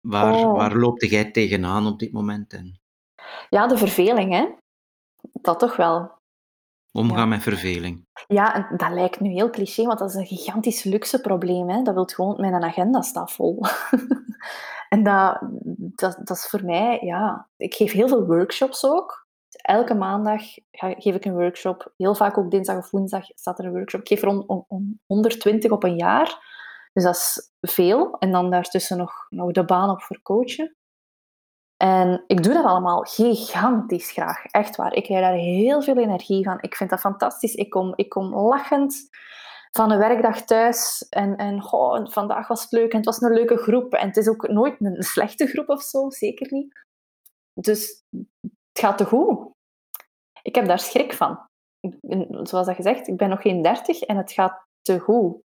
[0.00, 0.56] Waar, Oh.
[0.56, 2.52] waar loopt jij tegenaan op dit moment?
[2.52, 2.80] En
[3.48, 4.46] Ja, de verveling, hè.
[5.32, 6.18] Dat toch wel.
[6.92, 7.24] omgaan Ja.
[7.24, 8.06] met verveling.
[8.26, 11.68] Ja, en dat lijkt nu heel cliché, want dat is een gigantisch luxe probleem.
[11.70, 11.82] Hè.
[11.82, 13.64] Dat wil gewoon, mijn agenda staat vol.
[14.88, 15.38] en dat,
[15.94, 17.48] dat, dat is voor mij, ja...
[17.56, 19.26] Ik geef heel veel workshops ook.
[19.50, 21.92] Elke maandag ga, geef ik een workshop.
[21.96, 24.00] Heel vaak ook dinsdag of woensdag staat er een workshop.
[24.00, 26.58] Ik geef rond om, om 120 op een jaar.
[26.92, 28.18] Dus dat is veel.
[28.18, 30.76] En dan daartussen nog, de baan op voor coachen.
[31.76, 34.44] En ik doe dat allemaal gigantisch graag.
[34.44, 34.94] Echt waar.
[34.94, 36.58] Ik krijg daar heel veel energie van.
[36.60, 37.54] Ik vind dat fantastisch.
[37.54, 39.08] Ik kom, ik kom lachend
[39.70, 41.06] van een werkdag thuis.
[41.08, 43.92] En, en goh, vandaag was het leuk en het was een leuke groep.
[43.92, 46.84] En het is ook nooit een slechte groep of zo, zeker niet.
[47.52, 48.04] Dus
[48.40, 49.48] het gaat te goed.
[50.42, 51.48] Ik heb daar schrik van.
[52.30, 55.42] Zoals dat gezegd, ik ben nog geen dertig en het gaat te goed.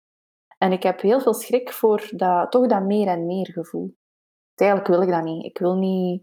[0.64, 3.96] En ik heb heel veel schrik voor dat, toch dat meer en meer gevoel.
[4.54, 5.44] Eigenlijk wil ik dat niet.
[5.44, 6.22] Ik wil niet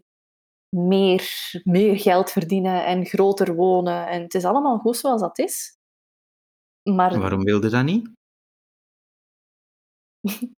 [0.75, 4.07] meer, meer geld verdienen en groter wonen.
[4.07, 5.77] En het is allemaal goed zoals dat is.
[6.89, 8.09] Maar Waarom wilde dat niet?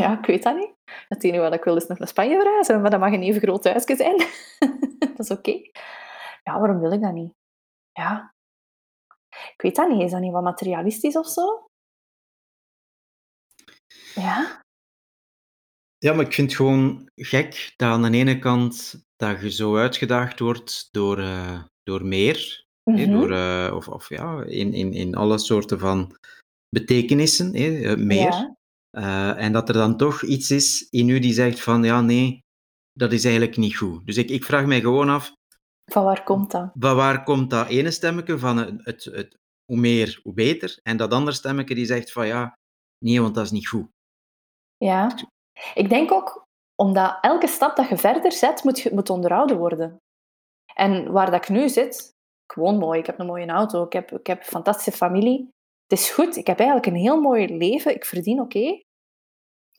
[0.00, 0.74] ja, ik weet dat niet.
[1.08, 3.40] Het enige wat ik wil is nog naar Spanje verhuizen, maar dat mag een even
[3.40, 4.16] groot huisje zijn.
[5.16, 5.60] dat is oké.
[6.42, 7.34] Ja, waarom wil ik dat niet?
[7.92, 8.34] Ja.
[9.28, 10.02] Ik weet dat niet.
[10.02, 11.69] Is dat niet wat materialistisch of zo?
[14.14, 14.60] Ja.
[15.98, 19.76] Ja, maar ik vind het gewoon gek dat aan de ene kant dat je zo
[19.76, 23.10] uitgedaagd wordt door, eh, door meer, hè, Mhm.
[23.12, 26.16] door, eh, of, of ja, in, in, in alle soorten van
[26.68, 28.54] betekenissen, hè, eh, meer.
[28.90, 29.36] Ja.
[29.36, 32.42] En dat er dan toch iets is in u die zegt van, ja, nee,
[32.92, 34.06] dat is eigenlijk niet goed.
[34.06, 35.32] Dus ik, ik vraag mij gewoon af,
[35.92, 36.70] Van waar komt dat?
[36.78, 40.96] van waar komt dat ene stemmetje van het, het, het, hoe meer, hoe beter, en
[40.96, 42.58] dat andere stemmetje die zegt van, ja,
[43.04, 43.88] nee, want dat is niet goed.
[44.84, 45.10] Ja.
[45.74, 50.00] Ik denk ook omdat elke stap dat je verder zet, moet, moet onderhouden worden.
[50.74, 52.14] En waar dat ik nu zit,
[52.44, 55.48] ik woon mooi, ik heb een mooie auto, ik heb, ik heb een fantastische familie.
[55.86, 58.82] Het is goed, ik heb eigenlijk een heel mooi leven, ik verdien oké.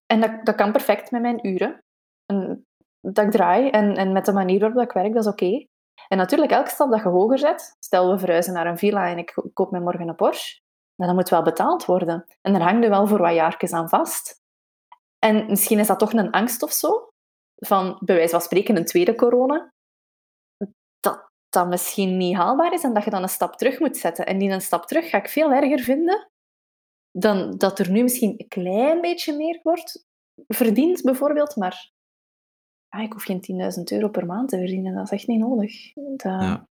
[0.05, 1.83] En dat, dat kan perfect met mijn uren.
[2.25, 2.65] En
[2.99, 5.65] dat ik draai en, en met de manier waarop ik werk, dat is oké.
[6.07, 9.17] En natuurlijk, elke stap dat je hoger zet, stel we verhuizen naar een villa en
[9.17, 10.61] ik koop mij morgen een Porsche,
[10.95, 12.25] dan dat moet wel betaald worden.
[12.41, 14.40] En daar hangt er wel voor wat jaartjes aan vast.
[15.25, 17.09] En misschien is dat toch een angst of zo,
[17.55, 19.69] van bij wijze van spreken een tweede corona,
[20.99, 24.25] dat dat misschien niet haalbaar is en dat je dan een stap terug moet zetten.
[24.25, 26.29] En die een stap terug ga ik veel erger vinden
[27.11, 30.05] dan dat er nu misschien een klein beetje meer wordt
[30.47, 31.91] verdiend, bijvoorbeeld, maar
[32.89, 33.41] ah, ik hoef geen
[33.77, 35.93] 10.000 euro per maand te verdienen, dat is echt niet nodig.
[35.93, 36.67] Dat Ja.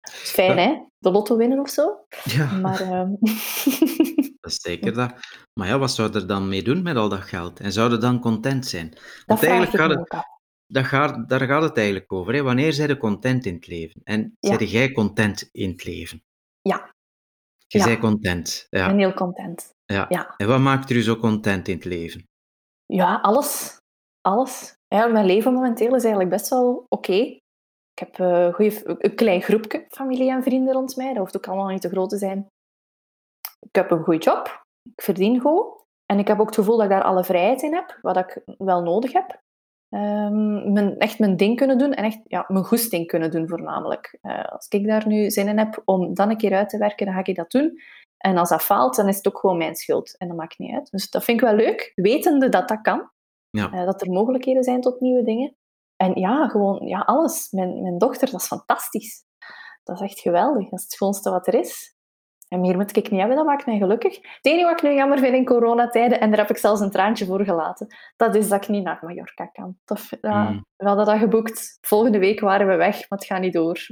[0.00, 0.62] is fijn, Ja.
[0.62, 0.84] hè?
[0.98, 2.04] De lotto winnen of zo.
[2.24, 2.52] Ja.
[2.52, 3.12] Maar ehm,
[4.48, 5.12] Dat is zeker dat.
[5.54, 7.60] Maar ja, wat zou er dan mee doen met al dat geld?
[7.60, 8.90] En zou je dan content zijn?
[8.90, 10.26] dat Want eigenlijk ik gaat het,
[10.66, 12.34] dat gaat, daar gaat het eigenlijk over.
[12.34, 12.42] Hè?
[12.42, 14.00] Wanneer zijn je content in het leven?
[14.04, 14.56] En Ja.
[14.56, 16.22] zijn jij content in het leven?
[16.60, 16.94] Ja.
[17.66, 17.84] Je Ja.
[17.84, 18.66] bent content.
[18.70, 18.86] Ik Ja.
[18.86, 19.70] ben heel content.
[19.84, 20.06] Ja.
[20.08, 20.34] Ja.
[20.36, 22.22] En wat maakt er u zo content in het leven?
[22.86, 23.76] Ja, alles.
[24.20, 24.74] Alles.
[24.88, 27.12] Ja, mijn leven momenteel is eigenlijk best wel oké.
[27.12, 31.08] Ik heb eh, goeie, een klein groepje familie en vrienden rond mij.
[31.08, 32.46] Dat hoeft ook allemaal niet te groot te zijn.
[33.60, 34.66] Ik heb een goede job.
[34.82, 35.86] Ik verdien goed.
[36.06, 38.42] En ik heb ook het gevoel dat ik daar alle vrijheid in heb, wat ik
[38.58, 39.40] wel nodig heb.
[39.88, 44.18] Ehm, mijn, echt mijn ding kunnen doen en echt ja, mijn goesting kunnen doen voornamelijk.
[44.20, 47.06] Eh, als ik daar nu zin in heb om dan een keer uit te werken,
[47.06, 47.80] dan ga ik dat doen.
[48.16, 50.16] En als dat faalt, dan is het ook gewoon mijn schuld.
[50.16, 50.90] En dat maakt niet uit.
[50.90, 53.10] Dus dat vind ik wel leuk, wetende dat dat kan.
[53.50, 53.72] Ja.
[53.72, 55.56] Eh, dat er mogelijkheden zijn tot nieuwe dingen.
[55.96, 57.50] En ja, gewoon ja, alles.
[57.50, 59.24] Mijn, mijn dochter, dat is fantastisch.
[59.84, 60.68] Dat is echt geweldig.
[60.68, 61.94] Dat is het schoonste wat er is.
[62.48, 64.14] En meer moet ik niet hebben, dat maakt mij gelukkig.
[64.14, 66.90] Het enige wat ik nu jammer vind in coronatijden, en daar heb ik zelfs een
[66.90, 67.86] traantje voor gelaten,
[68.16, 69.78] dat is dat ik niet naar Mallorca kan.
[69.84, 70.66] Dat, ja, Mm.
[70.76, 71.78] We hadden dat geboekt.
[71.80, 73.80] Volgende week waren we weg, maar het gaat niet door.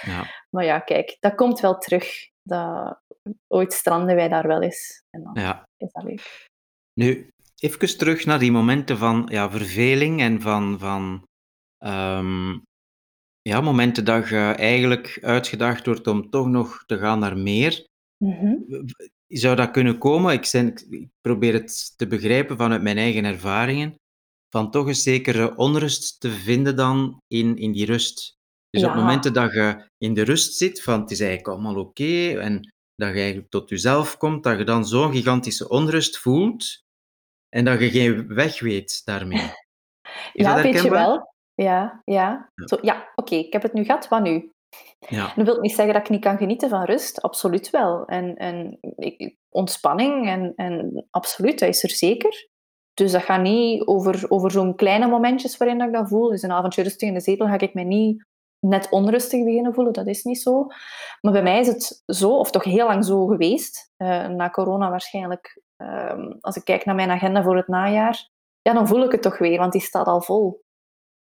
[0.00, 0.26] Ja.
[0.50, 2.30] maar ja, kijk, dat komt wel terug.
[2.42, 3.00] Dat,
[3.46, 5.02] ooit stranden wij daar wel eens.
[5.10, 5.68] En dan ja.
[5.76, 6.48] is dat leuk.
[6.92, 11.26] Nu, even terug naar die momenten van ja, verveling en van, van
[11.78, 12.58] ehm,
[13.42, 17.86] ja, momenten dat je eigenlijk uitgedaagd wordt om toch nog te gaan naar meer.
[18.24, 18.54] Mhm.
[19.26, 20.32] Zou dat kunnen komen?
[20.32, 23.94] Ik, zijn, ik probeer het te begrijpen vanuit mijn eigen ervaringen.
[24.50, 28.36] van toch een zekere onrust te vinden dan in, in die rust.
[28.70, 28.96] Dus op Ja.
[28.96, 33.08] momenten dat je in de rust zit, van het is eigenlijk allemaal oké, en dat
[33.14, 36.82] je eigenlijk tot jezelf komt, dat je dan zo'n gigantische onrust voelt,
[37.48, 39.50] en dat je geen weg weet daarmee.
[40.32, 41.06] Is Ja, dat weet je herkenbaar?
[41.06, 41.31] wel.
[41.54, 42.50] Ja, ja.
[42.54, 42.66] Ja.
[42.66, 44.50] Zo, ja, oké, ik heb het nu gehad, wat nu?
[44.98, 48.04] Ja, Dat wil niet zeggen dat ik niet kan genieten van rust, absoluut wel.
[48.04, 52.48] En, en ik, ontspanning, en, en absoluut, dat is er zeker.
[52.94, 56.28] Dus dat gaat niet over, over zo'n kleine momentjes waarin dat ik dat voel.
[56.28, 58.24] Dus een avondje rustig in de zetel ga ik mij niet
[58.66, 60.66] net onrustig beginnen voelen, dat is niet zo.
[61.20, 64.90] Maar bij mij is het zo, of toch heel lang zo geweest, eh, na corona
[64.90, 65.60] waarschijnlijk.
[65.76, 68.28] Ehm, als ik kijk naar mijn agenda voor het najaar,
[68.62, 70.62] ja, dan voel ik het toch weer, want die staat al vol.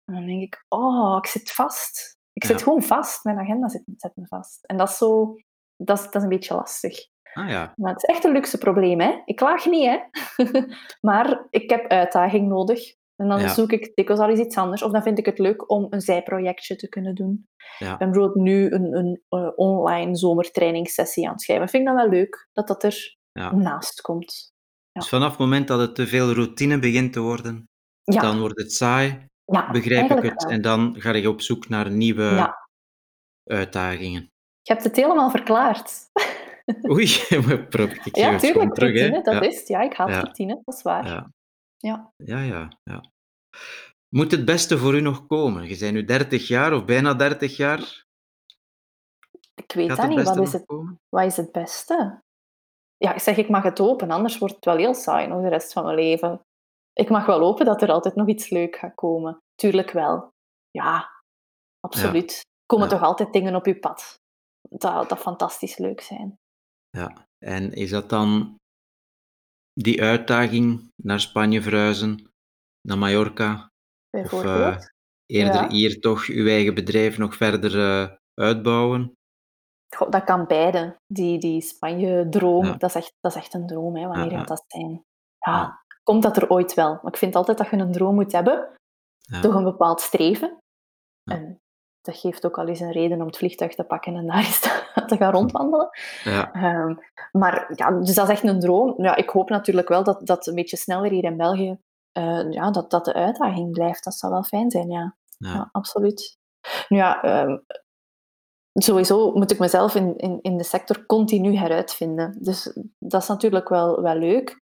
[0.07, 2.15] En dan denk ik, oh, ik zit vast.
[2.33, 2.63] Ik zit Ja.
[2.63, 3.23] gewoon vast.
[3.23, 4.63] Mijn agenda zit, zit me vast.
[4.65, 5.35] En dat is zo...
[5.77, 6.97] Dat is, dat is een beetje lastig.
[7.33, 9.21] ah ja, Maar het is echt een luxe probleem, hè.
[9.25, 9.97] Ik klaag niet, hè.
[11.07, 12.95] maar ik heb uitdaging nodig.
[13.15, 13.47] En dan Ja.
[13.47, 14.81] zoek ik dikwijls al eens iets anders.
[14.81, 17.47] Of dan vind ik het leuk om een zijprojectje te kunnen doen.
[17.79, 17.91] ja.
[17.93, 21.67] Ik ben bijvoorbeeld nu een, een eh, online zomertrainingssessie aan het schrijven.
[21.69, 23.51] Vind ik dan wel leuk, dat dat er ja.
[23.55, 24.51] naast komt.
[24.91, 27.69] Dus vanaf het moment dat het te veel routine begint te worden,
[28.03, 30.51] dan wordt het saai, ja begrijp ik het, wel.
[30.51, 32.67] en dan ga je op zoek naar nieuwe Ja.
[33.43, 34.21] uitdagingen.
[34.61, 36.09] Je hebt het helemaal verklaard.
[36.89, 37.07] Oei,
[37.45, 39.41] maar ik geef Ja, tuurlijk, terug, routine, dat ja.
[39.41, 39.67] is het.
[39.67, 40.19] Ja, ik haat Ja.
[40.19, 41.05] routine, dat is waar.
[41.05, 41.31] Ja.
[41.77, 42.13] Ja.
[42.15, 43.03] Ja, ja, ja.
[44.09, 45.67] Moet het beste voor u nog komen?
[45.67, 48.05] Je bent nu 30 jaar of bijna 30 jaar.
[49.55, 50.23] Ik weet Gaat dat niet.
[50.23, 50.99] Wat is het, komen?
[51.09, 52.21] wat is het beste?
[52.97, 55.47] Ja, ik zeg, ik mag het hopen, anders wordt het wel heel saai nog de
[55.49, 56.41] rest van mijn leven.
[56.97, 59.37] Ik mag wel hopen dat er altijd nog iets leuk gaat komen.
[59.55, 60.29] Tuurlijk wel.
[60.71, 61.09] Ja,
[61.79, 62.31] absoluut.
[62.37, 62.93] Er komen Ja.
[62.95, 64.15] toch altijd dingen op je pad.
[64.69, 66.35] Dat, dat fantastisch leuk zijn.
[66.89, 67.27] Ja.
[67.45, 68.55] En is dat dan
[69.73, 72.31] die uitdaging naar Spanje verhuizen,
[72.87, 73.67] naar Mallorca?
[74.17, 74.77] Of eh,
[75.25, 75.69] eerder Ja.
[75.69, 79.13] hier toch uw eigen bedrijf nog verder eh, uitbouwen?
[79.95, 80.97] Goh, dat kan beide.
[81.13, 82.71] Die, die Spanje-droom, Ja.
[82.73, 83.95] dat, is echt, dat is echt een droom.
[83.95, 84.07] Hè.
[84.07, 84.37] Wanneer Ja, ja.
[84.37, 84.91] gaat dat zijn?
[85.39, 85.85] Ja, Ja.
[86.07, 86.93] Komt dat er ooit wel.
[86.93, 88.69] Maar ik vind altijd dat je een droom moet hebben.
[89.17, 89.39] Ja.
[89.39, 90.57] Toch een bepaald streven.
[91.23, 91.35] Ja.
[91.35, 91.61] En
[92.01, 94.59] dat geeft ook al eens een reden om het vliegtuig te pakken en daar eens
[94.59, 95.89] te, gaan rondwandelen.
[96.23, 96.95] Ja, Ehm,
[97.31, 98.93] maar ja, dus dat is echt een droom.
[98.97, 101.77] Ja, ik hoop natuurlijk wel dat dat een beetje sneller hier in België,
[102.11, 104.03] eh, ja, dat dat de uitdaging blijft.
[104.03, 105.15] Dat zou wel fijn zijn, ja.
[105.37, 105.53] ja.
[105.53, 106.37] Ja, absoluut.
[106.89, 107.57] Nu ja, ehm,
[108.73, 112.37] sowieso moet ik mezelf in, in, in de sector continu heruitvinden.
[112.39, 114.65] Dus dat is natuurlijk wel, wel leuk.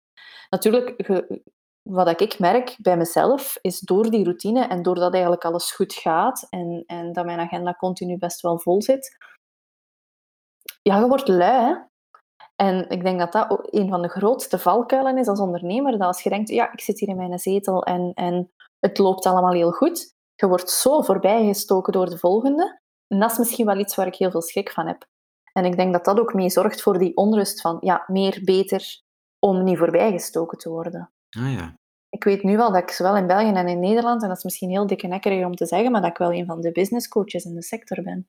[0.50, 1.42] Natuurlijk, ge-
[1.82, 6.46] wat ik merk bij mezelf, is door die routine en doordat eigenlijk alles goed gaat
[6.50, 9.16] en, en dat mijn agenda continu best wel vol zit,
[10.82, 11.74] ja, je wordt lui, hè.
[12.56, 15.92] En ik denk dat dat ook een van de grootste valkuilen is als ondernemer.
[15.92, 19.26] Dat als je denkt, ja, ik zit hier in mijn zetel en, en het loopt
[19.26, 20.14] allemaal heel goed.
[20.34, 22.80] Je wordt zo voorbijgestoken door de volgende.
[23.06, 25.06] En dat is misschien wel iets waar ik heel veel schrik van heb.
[25.52, 29.00] En ik denk dat dat ook mee zorgt voor die onrust van, ja, meer, beter,
[29.46, 31.10] om niet voorbijgestoken te worden.
[31.30, 31.74] Ah ja.
[32.08, 34.44] Ik weet nu wel dat ik zowel in België en in Nederland, en dat is
[34.44, 37.08] misschien heel dikke nekkerig om te zeggen, maar dat ik wel een van de business
[37.08, 38.28] coaches in de sector ben.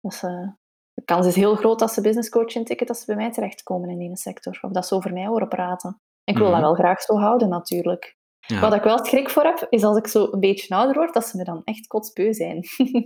[0.00, 0.48] Dus eh,
[0.92, 3.88] de kans is heel groot dat ze business coach intikken dat ze bij mij terechtkomen
[3.90, 4.58] in die sector.
[4.62, 6.00] Of dat ze over mij horen praten.
[6.24, 6.54] En ik wil Mhm.
[6.60, 8.16] dat wel graag zo houden, natuurlijk.
[8.38, 8.60] Ja.
[8.60, 11.26] Wat ik wel schrik voor heb, is als ik zo een beetje ouder word, dat
[11.26, 12.60] ze me dan echt kotsbeu zijn.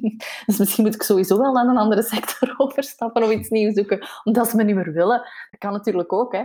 [0.46, 4.07] dus misschien moet ik sowieso wel naar een andere sector overstappen of iets nieuws zoeken,
[4.24, 5.18] omdat ze me niet meer willen.
[5.50, 6.44] Dat kan natuurlijk ook, hè.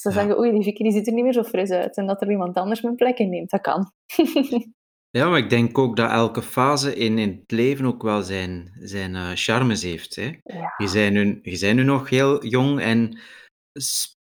[0.00, 1.96] Ze zeggen, oei, die Vicky die ziet er niet meer zo fris uit.
[1.96, 3.50] En dat er iemand anders mijn plek inneemt.
[3.50, 3.92] Dat kan.
[5.10, 8.72] Ja, maar ik denk ook dat elke fase in, in het leven ook wel zijn,
[8.78, 10.14] zijn eh, charmes heeft.
[10.14, 10.32] Hè.
[10.42, 10.74] Ja.
[10.76, 13.18] Je bent nu, je bent nu nog heel jong en,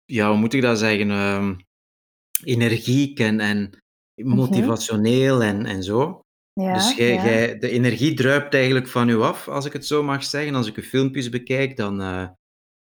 [0.05, 1.55] ja, hoe moet ik dat zeggen, ehm,
[2.43, 3.84] energiek en, en
[4.16, 6.22] motivationeel en, en zo.
[6.53, 7.26] Ja, dus jij, ja.
[7.26, 10.55] jij, de energie druipt eigenlijk van u af, als ik het zo mag zeggen.
[10.55, 12.28] Als ik uw filmpjes bekijk, dan eh,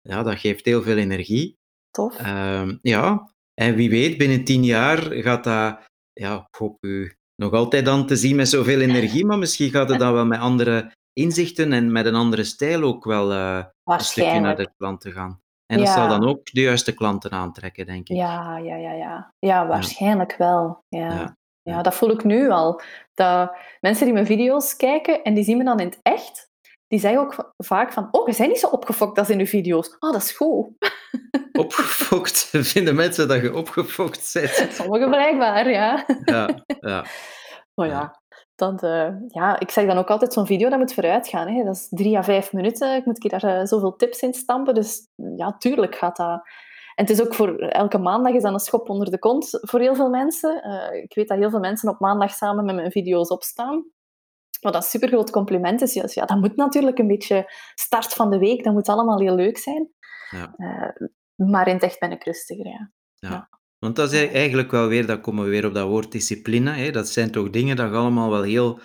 [0.01, 1.59] ja, dat geeft heel veel energie.
[1.91, 2.17] Tof.
[2.17, 5.79] Ehm, ja, en wie weet, binnen tien jaar gaat dat,
[6.13, 9.89] ja, ik hoop u nog altijd dan te zien met zoveel energie, maar misschien gaat
[9.89, 13.99] het dan wel met andere inzichten en met een andere stijl ook wel eh, een
[13.99, 15.39] stukje naar de klanten gaan.
[15.65, 18.15] En dat zal dan ook de juiste klanten aantrekken, denk ik.
[18.15, 19.33] Ja, ja, ja, ja.
[19.39, 20.83] Ja, waarschijnlijk wel.
[20.87, 21.37] Ja.
[21.61, 21.81] ja.
[21.81, 22.81] dat voel ik nu al.
[23.13, 26.50] Dat mensen die mijn video's kijken en die zien me dan in het echt,
[26.91, 29.47] die zeggen ook va- vaak van, oh, je bent niet zo opgefokt als in je
[29.47, 29.95] video's.
[29.99, 30.67] Oh, dat is goed.
[31.59, 34.67] Opgefokt, vinden mensen dat je opgefokt bent.
[34.77, 36.05] Sommigen blijkbaar, ja.
[36.25, 37.05] Ja, ja.
[37.73, 38.21] Maar ja,
[38.55, 41.47] dat, eh, ja, ik zeg dan ook altijd, zo'n video dat moet vooruit gaan.
[41.47, 41.63] Hè.
[41.63, 42.95] Dat is drie à vijf minuten.
[42.95, 44.73] Ik moet daar eh, zoveel tips in stampen.
[44.73, 46.41] Dus ja, tuurlijk gaat dat.
[46.95, 49.95] het is ook voor elke maandag is dan een schop onder de kont voor heel
[49.95, 50.63] veel mensen.
[50.63, 53.85] Eh, ik weet dat heel veel mensen op maandag samen met mijn video's opstaan.
[54.61, 56.13] Wat een super groot compliment is.
[56.13, 58.63] Ja, dat moet natuurlijk een beetje start van de week.
[58.63, 59.89] Dat moet allemaal heel leuk zijn.
[60.29, 60.53] Ja.
[60.57, 61.07] Uh,
[61.49, 62.91] maar in het echt ben ik rustiger, ja.
[63.15, 63.49] ja.
[63.79, 66.71] Want dat is eigenlijk wel weer, dan komen we weer op dat woord discipline.
[66.71, 66.91] Hè?
[66.91, 68.79] Dat zijn toch dingen dat je allemaal wel heel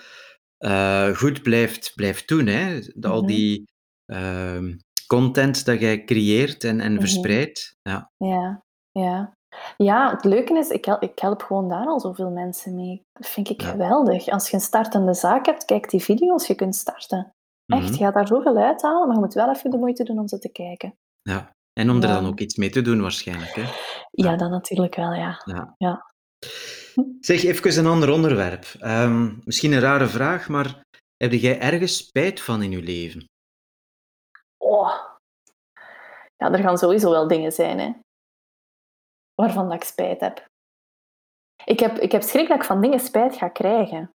[0.58, 2.46] uh, goed blijft, blijft doen.
[2.46, 2.80] Hè?
[3.00, 3.26] Al mhm.
[3.26, 3.64] die
[4.06, 4.74] uh,
[5.06, 7.76] content dat jij creëert en, en mm verspreidt.
[7.82, 8.12] Ja.
[8.16, 9.36] ja, ja.
[9.76, 13.02] Ja, het leuke is, ik help, ik help gewoon daar al zoveel mensen mee.
[13.12, 14.28] Dat vind ik geweldig.
[14.28, 17.34] Als je een startende zaak hebt, kijk die video's, je kunt starten.
[17.66, 17.92] Echt, mhm.
[17.92, 20.38] je gaat daar zoveel uithalen, maar je moet wel even de moeite doen om ze
[20.38, 20.94] te kijken.
[21.22, 23.54] Ja, en om er dan ook iets mee te doen waarschijnlijk.
[23.54, 23.64] Hè?
[24.11, 25.42] Ja, dan natuurlijk wel, ja.
[25.44, 25.74] ja.
[25.78, 26.12] ja.
[27.20, 28.64] Zeg, even een ander onderwerp.
[28.80, 30.84] Um, misschien een rare vraag, maar
[31.16, 33.24] heb jij ergens spijt van in je leven?
[34.57, 34.92] Oh.
[36.36, 37.92] Ja, er gaan sowieso wel dingen zijn, hè.
[39.43, 40.47] Waarvan dat ik spijt heb.
[41.64, 44.11] Ik heb, ik heb schrik dat ik van dingen spijt ga krijgen.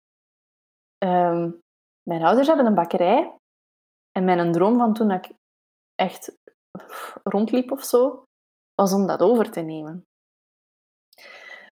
[1.05, 1.61] Um,
[2.03, 3.37] mijn ouders hebben een bakkerij.
[4.13, 5.31] En mijn droom van toen ik
[5.95, 6.37] echt
[7.23, 8.25] rondliep of zo,
[8.75, 10.07] was om dat over te nemen.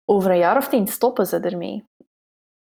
[0.06, 1.86] Over een jaar of tien stoppen ze ermee.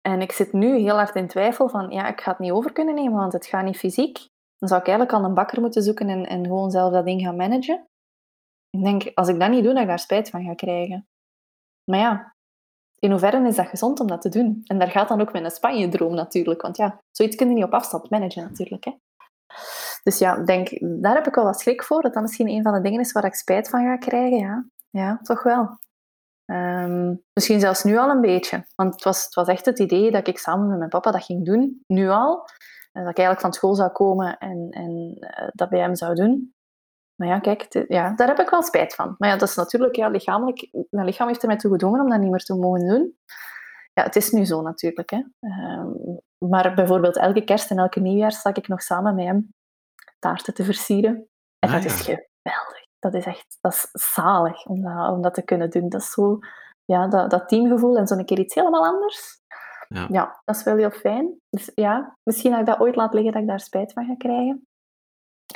[0.01, 2.73] En ik zit nu heel hard in twijfel van, ja, ik ga het niet over
[2.73, 4.19] kunnen nemen, want het gaat niet fysiek.
[4.59, 7.21] Dan zou ik eigenlijk al een bakker moeten zoeken en, en gewoon zelf dat ding
[7.21, 7.87] gaan managen.
[8.75, 11.09] Ik denk, als ik dat niet doe, dat ik daar spijt van ga krijgen.
[11.85, 12.35] Maar ja,
[12.99, 14.61] in hoeverre is dat gezond om dat te doen?
[14.65, 16.63] En daar gaat dan ook mijn Spanje-droom natuurlijk.
[16.63, 18.85] Want ja, zoiets kun je niet op afstand managen natuurlijk.
[18.85, 18.93] Hè.
[20.03, 22.03] Dus ja, denk, daar heb ik wel wat schrik voor.
[22.03, 24.39] Dat dat misschien een van de dingen is waar ik spijt van ga krijgen.
[24.39, 25.79] Ja, ja toch wel.
[26.45, 28.67] Ehm, misschien zelfs nu al een beetje.
[28.75, 31.25] Want het was, het was echt het idee dat ik samen met mijn papa dat
[31.25, 32.49] ging doen, nu al.
[32.93, 36.54] dat ik eigenlijk van school zou komen en, en uh, dat bij hem zou doen.
[37.17, 39.15] Maar ja, kijk, ja, daar heb ik wel spijt van.
[39.19, 40.69] Maar ja, dat is natuurlijk ja, lichamelijk...
[40.91, 43.17] Mijn lichaam heeft er mij toe gedwongen om dat niet meer te mogen doen.
[43.93, 45.11] Ja, het is nu zo natuurlijk.
[45.11, 45.23] Hè.
[45.41, 45.89] Ehm,
[46.39, 49.55] maar bijvoorbeeld elke kerst en elke nieuwjaar sta ik nog samen met hem
[50.19, 51.29] taarten te versieren.
[51.59, 55.35] En ah, dat is geweldig dat is echt dat is zalig om dat, om dat
[55.35, 55.89] te kunnen doen.
[55.89, 56.39] Dat is zo,
[56.85, 59.43] ja, dat, dat teamgevoel en zo'n keer iets helemaal anders.
[59.89, 60.07] Ja.
[60.11, 61.41] ja, dat is wel heel fijn.
[61.51, 64.15] Dus ja, misschien dat ik dat ooit laat liggen, dat ik daar spijt van ga
[64.17, 64.67] krijgen.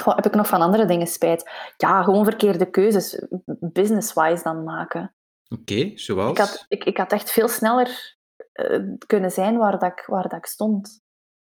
[0.03, 1.51] Goh, heb ik nog van andere dingen spijt?
[1.76, 3.26] Ja, gewoon verkeerde keuzes,
[3.61, 5.14] business-wise dan maken.
[5.49, 6.30] Oké, zoals?
[6.30, 8.16] Ik had, ik, ik had echt veel sneller
[8.53, 11.01] uh, kunnen zijn waar, dat ik, waar dat ik stond.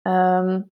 [0.02, 0.70] Um,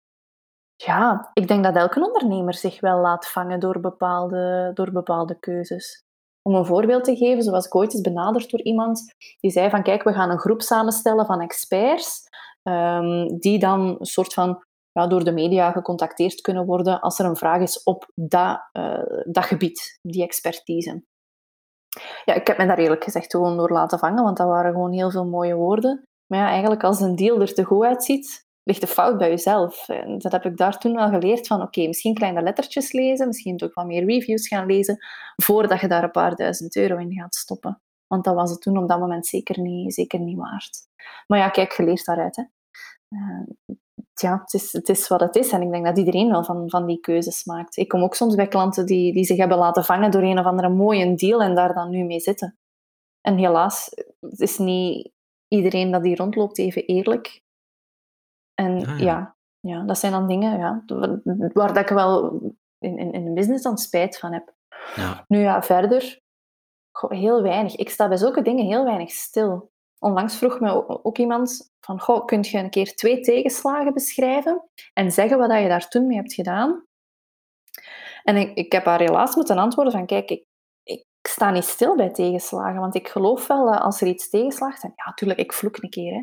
[0.76, 6.04] ja, ik denk dat elke ondernemer zich wel laat vangen door bepaalde, door bepaalde keuzes.
[6.42, 9.82] Om een voorbeeld te geven, zoals ik ooit is benaderd door iemand die zei van
[9.82, 12.28] kijk, we gaan een groep samenstellen van experts
[12.62, 17.26] um, die dan een soort van ja, door de media gecontacteerd kunnen worden als er
[17.26, 21.03] een vraag is op dat, uh, dat gebied, die expertise.
[22.24, 24.93] Ja, ik heb me daar eerlijk gezegd gewoon door laten vangen, want dat waren gewoon
[24.93, 26.03] heel veel mooie woorden.
[26.26, 29.88] Maar ja, eigenlijk als een deal er te goed uitziet, ligt de fout bij jezelf.
[29.88, 33.62] En dat heb ik daar toen wel geleerd van, oké, misschien kleine lettertjes lezen, misschien
[33.62, 34.99] ook wat meer reviews gaan lezen,
[35.36, 37.80] voordat je daar een paar duizend euro in gaat stoppen.
[38.07, 40.78] Want dat was het toen op dat moment zeker niet, zeker niet waard.
[41.26, 42.36] Maar ja, kijk, je leert daaruit.
[42.36, 42.43] Hè.
[43.09, 43.76] Uh,
[44.20, 45.52] ja, het is, het is wat het is.
[45.52, 47.76] En ik denk dat iedereen wel van, van die keuzes maakt.
[47.76, 50.44] Ik kom ook soms bij klanten die, die zich hebben laten vangen door een of
[50.44, 52.58] andere mooie deal en daar dan nu mee zitten.
[53.20, 53.90] En helaas
[54.20, 55.10] is niet
[55.48, 57.42] iedereen dat die rondloopt even eerlijk.
[58.54, 59.36] En ah, ja.
[59.60, 59.82] ja.
[59.82, 60.84] dat zijn dan dingen ja,
[61.52, 62.40] waar dat ik wel
[62.78, 64.54] in, in, in de business dan spijt van heb.
[64.94, 65.24] Ja.
[65.28, 66.20] Nu ja, verder,
[67.08, 67.76] heel weinig.
[67.76, 69.70] Ik sta bij zulke dingen heel weinig stil.
[70.03, 75.12] Onlangs vroeg me ook iemand van, goh, kun je een keer twee tegenslagen beschrijven en
[75.12, 76.84] zeggen wat je daar toen mee hebt gedaan?
[78.22, 80.44] En ik, ik heb haar helaas moeten antwoorden van, kijk, ik,
[80.82, 84.92] ik sta niet stil bij tegenslagen, want ik geloof wel als er iets tegenslaagt, en
[84.96, 86.22] ja, natuurlijk, ik vloek een keer, hè,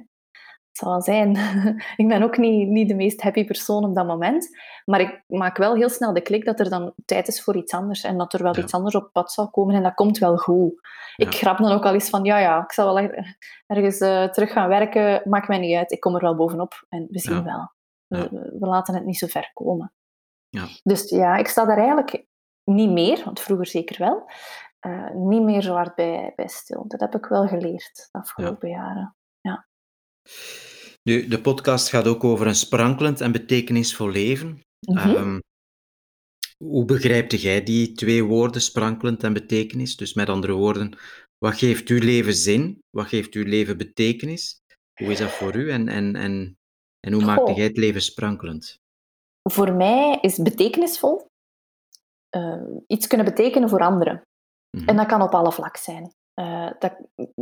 [0.78, 1.36] zal wel zijn.
[2.02, 4.50] ik ben ook niet, niet de meest happy persoon op dat moment.
[4.86, 7.74] Maar ik maak wel heel snel de klik dat er dan tijd is voor iets
[7.74, 8.04] anders.
[8.04, 9.76] En dat er wel iets anders op pad zal komen.
[9.76, 10.74] En dat komt wel goed.
[11.16, 13.10] Ik grap dan ook al eens van, ja, ja, ik zal wel
[13.68, 15.22] ergens uh, terug gaan werken.
[15.30, 15.92] Maakt mij niet uit.
[15.92, 16.86] Ik kom er wel bovenop.
[16.90, 17.72] En we zien wel.
[18.08, 19.94] We, we, laten het niet zo ver komen.
[20.84, 22.26] Dus ja, ik sta daar eigenlijk
[22.64, 24.32] niet meer, want vroeger zeker wel,
[24.88, 26.84] uh, niet meer zo hard bij, bij stil.
[26.88, 29.16] Dat heb ik wel geleerd de afgelopen jaren.
[29.42, 29.68] Ja.
[31.04, 34.62] Nu, de podcast gaat ook over een sprankelend en betekenisvol leven.
[34.80, 35.42] Mm
[36.58, 39.96] hoe begrijpte jij die twee woorden, sprankelend en betekenis?
[39.96, 40.98] Dus met andere woorden,
[41.38, 42.84] wat geeft uw leven zin?
[42.90, 44.62] Wat geeft uw leven betekenis?
[45.02, 46.58] Hoe is dat voor u en, en, en,
[47.00, 48.80] en hoe maakte jij het leven sprankelend?
[49.50, 51.26] Voor mij is betekenisvol
[52.36, 54.22] uh, iets kunnen betekenen voor anderen.
[54.78, 54.90] Mhm.
[54.90, 56.12] En dat kan op alle vlakken zijn.
[56.34, 56.98] Eh, dat,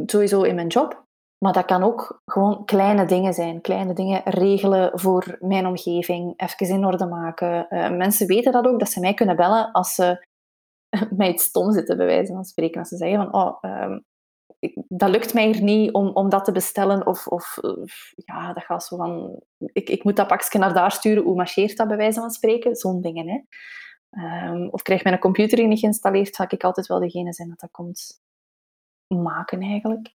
[0.06, 1.04] sowieso in mijn job,
[1.46, 3.62] maar dat kan ook gewoon kleine dingen zijn.
[3.62, 7.70] Kleine dingen regelen voor mijn omgeving, even in orde maken.
[7.70, 10.26] Eh, mensen weten dat ook, dat ze mij kunnen bellen als ze
[11.18, 12.80] mij iets stom zitten, bij wijze van spreken.
[12.80, 14.00] Als ze zeggen van, oh, ehm,
[14.88, 17.08] dat lukt mij hier niet om, om dat te bestellen.
[17.08, 17.84] Of, of eh,
[18.16, 21.24] ja, dat gaat zo van, ik, ik moet dat pakje naar daar sturen.
[21.24, 22.76] Hoe marcheert dat, bij wijze van spreken?
[22.76, 23.39] Zo'n dingen, hè.
[24.10, 27.72] Ehm, of krijg mijn computer niet geïnstalleerd, zal ik altijd wel degene zijn dat dat
[27.72, 28.22] komt
[29.08, 30.14] maken, eigenlijk.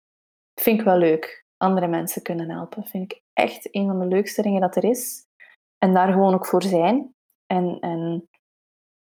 [0.60, 1.44] Vind ik wel leuk.
[1.56, 2.84] Andere mensen kunnen helpen.
[2.84, 5.26] Vind ik echt een van de leukste dingen dat er is.
[5.78, 7.14] En daar gewoon ook voor zijn.
[7.46, 8.28] En, en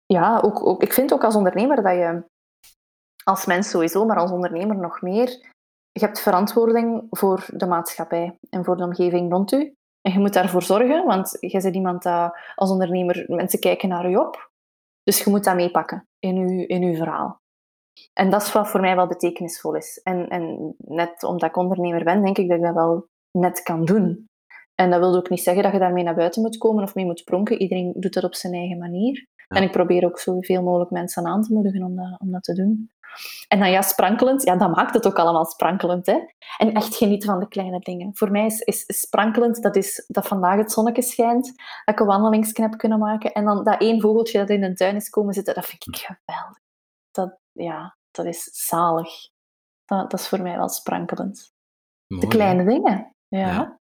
[0.06, 2.24] ja, ook, ook, ik vind ook als ondernemer dat je,
[3.24, 5.28] als mens sowieso, maar als ondernemer nog meer,
[5.92, 9.74] je hebt verantwoording voor de maatschappij en voor de omgeving rond u.
[10.00, 14.10] En je moet daarvoor zorgen, want je bent iemand dat als ondernemer, mensen kijken naar
[14.10, 14.50] u op.
[15.02, 17.41] Dus je moet dat meepakken in uw, in uw verhaal.
[18.12, 20.00] En dat is wat voor mij wel betekenisvol is.
[20.02, 23.84] En, en net omdat ik ondernemer ben, denk ik dat ik dat wel net kan
[23.84, 24.26] doen.
[24.74, 27.04] En dat wil ook niet zeggen dat je daarmee naar buiten moet komen of mee
[27.04, 27.60] moet pronken.
[27.60, 29.26] Iedereen doet dat op zijn eigen manier.
[29.36, 29.56] Ja.
[29.56, 32.54] En ik probeer ook zoveel mogelijk mensen aan te moedigen om dat, om dat te
[32.54, 32.90] doen.
[33.48, 36.06] En dan ja, sprankelend, ja, dat maakt het ook allemaal sprankelend.
[36.06, 36.18] Hè?
[36.56, 38.10] En echt genieten van de kleine dingen.
[38.14, 41.46] Voor mij is, is, is sprankelend, dat is dat vandaag het zonnetje schijnt,
[41.84, 43.32] dat ik een wandelingsknap kunnen maken.
[43.32, 45.96] En dan dat één vogeltje dat in de tuin is komen zitten, dat vind ik
[45.96, 46.58] geweldig.
[47.10, 49.30] Dat, ja, dat is zalig.
[49.84, 51.52] Dat, dat is voor mij wel sprankelend.
[52.06, 52.32] Mooi, De hè?
[52.32, 53.14] kleine dingen.
[53.28, 53.38] Ja.
[53.38, 53.80] Ja.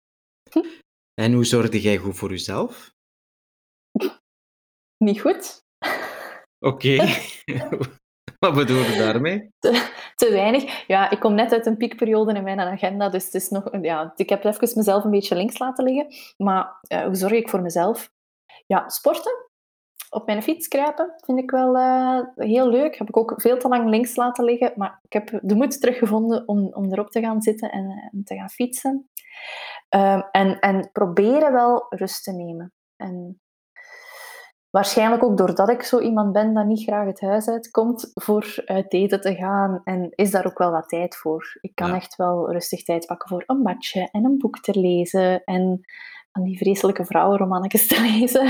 [1.14, 2.94] En hoe zorgde jij goed voor jezelf?
[5.04, 5.62] Niet goed.
[6.58, 6.96] Oké.
[8.38, 9.48] Wat bedoel je daarmee?
[10.14, 10.86] Te weinig.
[10.86, 14.12] Ja, ik kom net uit een piekperiode in mijn agenda, dus het is nog, ja,
[14.16, 16.14] ik heb even mezelf een beetje links laten liggen.
[16.36, 18.10] Maar eh, hoe zorg ik voor mezelf?
[18.66, 19.43] Ja, sporten.
[20.14, 22.96] Op mijn fiets kruipen vind ik wel eh, heel leuk.
[22.98, 26.48] Heb ik ook veel te lang links laten liggen, maar ik heb de moed teruggevonden
[26.48, 29.08] om, om erop te gaan zitten en, en te gaan fietsen.
[29.88, 32.72] Ehm, en, en proberen wel rust te nemen.
[32.96, 33.38] En
[34.70, 38.92] Waarschijnlijk ook doordat ik zo iemand ben dat niet graag het huis uitkomt voor uit
[38.92, 39.80] eten te gaan.
[39.84, 41.58] En is daar ook wel wat tijd voor.
[41.60, 41.94] Ik kan Ja.
[41.94, 45.44] echt wel rustig tijd pakken voor een matje en een boek te lezen.
[45.44, 45.80] En
[46.32, 48.46] van die vreselijke vrouwenromannetjes te lezen.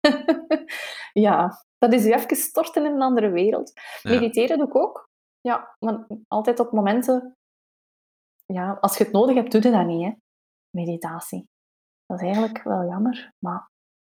[1.26, 3.72] ja, dat is je even storten in een andere wereld.
[4.02, 4.10] Ja.
[4.10, 5.08] Mediteren doe ik ook.
[5.40, 7.34] Ja, maar altijd op momenten...
[8.46, 10.12] Ja, als je het nodig hebt, doe je dat niet, hè.
[10.70, 11.48] Meditatie.
[12.06, 13.68] Dat is eigenlijk wel jammer, maar...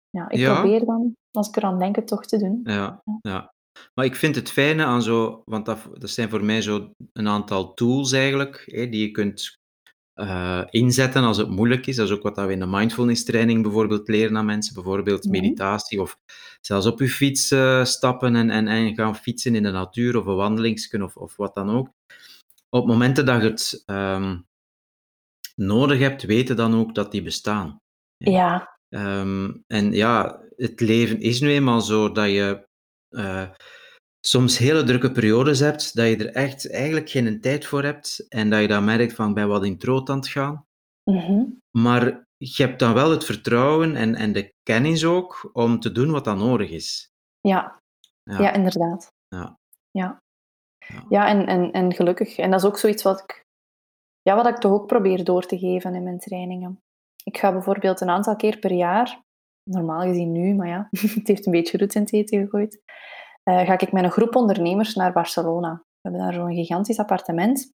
[0.09, 0.53] Ja, ik Ja.
[0.53, 2.59] probeer dan, als ik eraan denk, het toch te doen.
[2.63, 3.53] Ja, ja.
[3.93, 7.27] Maar ik vind het fijne aan zo, want dat, dat zijn voor mij zo een
[7.27, 9.57] aantal tools eigenlijk, hè, die je kunt
[10.13, 11.95] eh, inzetten als het moeilijk is.
[11.95, 16.01] Dat is ook wat we in de mindfulness training bijvoorbeeld leren aan mensen, bijvoorbeeld meditatie
[16.01, 16.17] of
[16.61, 20.25] zelfs op je fiets eh, stappen en, en, en gaan fietsen in de natuur of
[20.25, 21.89] een wandelingsken of, of wat dan ook.
[22.69, 24.37] Op momenten dat je het ehm,
[25.55, 27.81] nodig hebt, weten dan ook dat die bestaan.
[28.17, 32.67] Ja, Ehm, en ja, het leven is nu eenmaal zo dat je
[33.09, 33.49] eh,
[34.25, 38.49] soms hele drukke periodes hebt, dat je er echt eigenlijk geen tijd voor hebt en
[38.49, 40.65] dat je dan merkt van ben wat in het rood aan het gaan.
[41.03, 41.43] mhm.
[41.71, 46.11] Maar je hebt dan wel het vertrouwen en, en de kennis ook om te doen
[46.11, 47.11] wat dan nodig is.
[47.41, 47.81] ja.
[48.23, 48.41] Ja.
[48.41, 49.13] Ja, inderdaad.
[49.27, 49.59] Ja.
[49.91, 50.21] Ja,
[50.87, 51.05] Ja.
[51.09, 52.37] ja en, en, en gelukkig.
[52.37, 53.43] En dat is ook zoiets wat ik,
[54.21, 56.81] ja, wat ik toch ook probeer door te geven in mijn trainingen.
[57.23, 59.21] Ik ga bijvoorbeeld een aantal keer per jaar,
[59.69, 60.87] normaal gezien nu, maar ja,
[61.19, 62.81] het heeft een beetje roet in het eten gegooid,
[63.43, 65.73] eh, ga ik met een groep ondernemers naar Barcelona.
[65.73, 67.71] We hebben daar zo'n gigantisch appartement.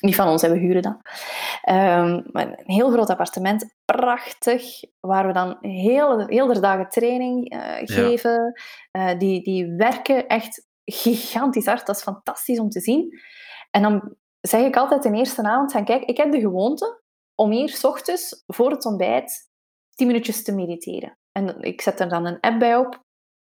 [0.00, 0.96] Niet van ons, hè, we huren dat.
[1.62, 7.50] Ehm, maar een heel groot appartement, prachtig, waar we dan heel, heel de dagen training
[7.50, 8.60] eh, geven.
[8.90, 13.20] Eh, die, die werken echt gigantisch hard, dat is fantastisch om te zien.
[13.70, 17.02] En dan zeg ik altijd de eerste avond van, kijk, ik heb de gewoonte
[17.34, 19.48] om hier 's ochtends voor het ontbijt
[19.94, 21.18] 10 minuutjes te mediteren.
[21.32, 23.04] En ik zet er dan een app bij op.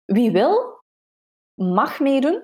[0.04, 0.71] Wie wil,
[1.54, 2.42] mag meedoen,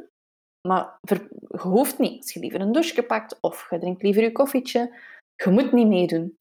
[0.68, 2.22] maar ver- je hoeft niet.
[2.22, 4.98] Als je liever een douche pakt of je drinkt liever je koffietje,
[5.44, 6.36] je moet niet meedoen.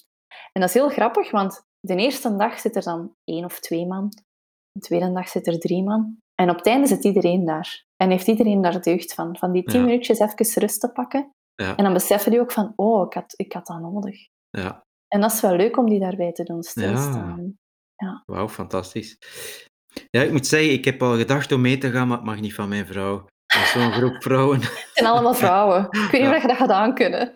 [0.52, 3.86] En dat is heel grappig, want de eerste dag zit er dan één of twee
[3.88, 4.10] man.
[4.72, 6.18] De tweede dag zit er drie man.
[6.36, 7.86] En op het einde zit iedereen daar.
[7.96, 9.38] En heeft iedereen daar deugd van.
[9.38, 9.86] Van die tien Ja.
[9.86, 11.32] minuutjes even rust te pakken.
[11.56, 11.76] Ja.
[11.76, 14.28] En dan beseffen die ook van, oh, ik had, ik had dat nodig.
[14.50, 17.58] Ja, En dat is wel leuk om die daarbij te doen stilstaan.
[18.26, 19.18] wauw, fantastisch.
[20.10, 22.40] Ja, ik moet zeggen, ik heb al gedacht om mee te gaan, maar het mag
[22.40, 23.26] niet van mijn vrouw.
[23.48, 24.60] Dat is zo'n groep vrouwen.
[24.62, 25.84] Het zijn allemaal vrouwen.
[26.06, 26.36] Ik weet niet Ja.
[26.36, 27.36] of je dat gaat aankunnen.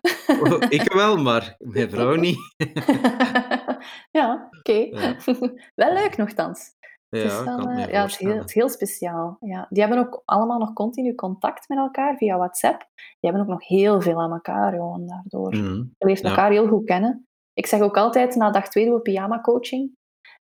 [0.69, 2.37] ik wel, maar mijn vrouw niet.
[4.19, 4.71] ja, oké.
[4.73, 5.15] Ja.
[5.75, 6.79] wel leuk nogthans.
[7.09, 9.37] Ja, Het is wel, eh, ja, het is, heel, het is heel speciaal.
[9.39, 9.65] Ja.
[9.69, 12.79] Die hebben ook allemaal nog continu contact met elkaar via WhatsApp.
[12.95, 15.49] Die hebben ook nog heel veel aan elkaar gewoon daardoor.
[15.55, 15.75] Mhm.
[15.75, 16.29] Je leert Ja.
[16.29, 17.25] elkaar heel goed kennen.
[17.53, 19.91] Ik zeg ook altijd, na dag twee doen we pyjama coaching.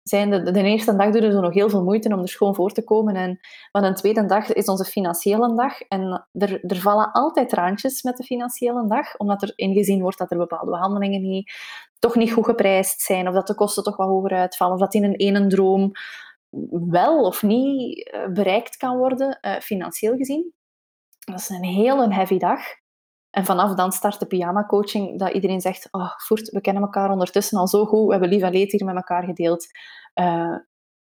[0.09, 2.71] Zijn de, de eerste dag doen zo nog heel veel moeite om er schoon voor
[2.71, 3.17] te komen.
[3.17, 3.39] En
[3.73, 5.81] een tweede dag is onze financiële dag.
[5.81, 10.31] En er, er vallen altijd traantjes met de financiële dag, omdat er ingezien wordt dat
[10.31, 11.53] er bepaalde behandelingen niet,
[11.99, 14.95] toch niet goed geprijsd zijn, of dat de kosten toch wat hoger uitvallen, of dat
[14.95, 15.93] in een ene droom
[16.71, 20.53] wel of niet eh, bereikt kan worden, eh, financieel gezien.
[21.19, 22.61] Dat is een hele heavy dag.
[23.31, 27.11] En vanaf dan start de pyjama coaching, dat iedereen zegt, oh, voert, we kennen elkaar
[27.11, 29.67] ondertussen al zo goed, we hebben lief en leed hier met elkaar gedeeld.
[30.15, 30.57] Eh,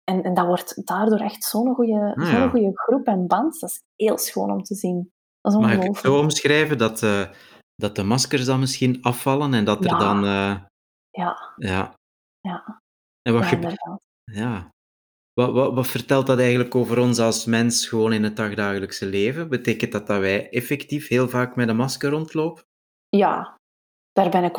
[0.04, 2.70] en, en dat wordt daardoor echt zo'n goede, Ah, zo'n ja.
[2.74, 3.60] groep en band.
[3.60, 5.12] Dat is heel schoon om te zien.
[5.40, 7.30] Dat is Mag ik het zo omschrijven dat, eh,
[7.74, 9.98] dat de maskers dan misschien afvallen en dat er Ja.
[9.98, 10.24] dan...
[10.24, 10.56] eh,
[11.10, 11.94] Ja, ja.
[12.40, 12.80] ja,
[13.22, 14.02] En wat, ja, ge- inderdaad.
[14.24, 14.70] ja.
[15.34, 19.48] Wat, wat, wat vertelt dat eigenlijk over ons als mens gewoon in het dagdagelijkse leven?
[19.48, 22.64] Betekent dat dat wij effectief heel vaak met een masker rondlopen?
[23.08, 23.56] Ja,
[24.12, 24.56] daar ben ik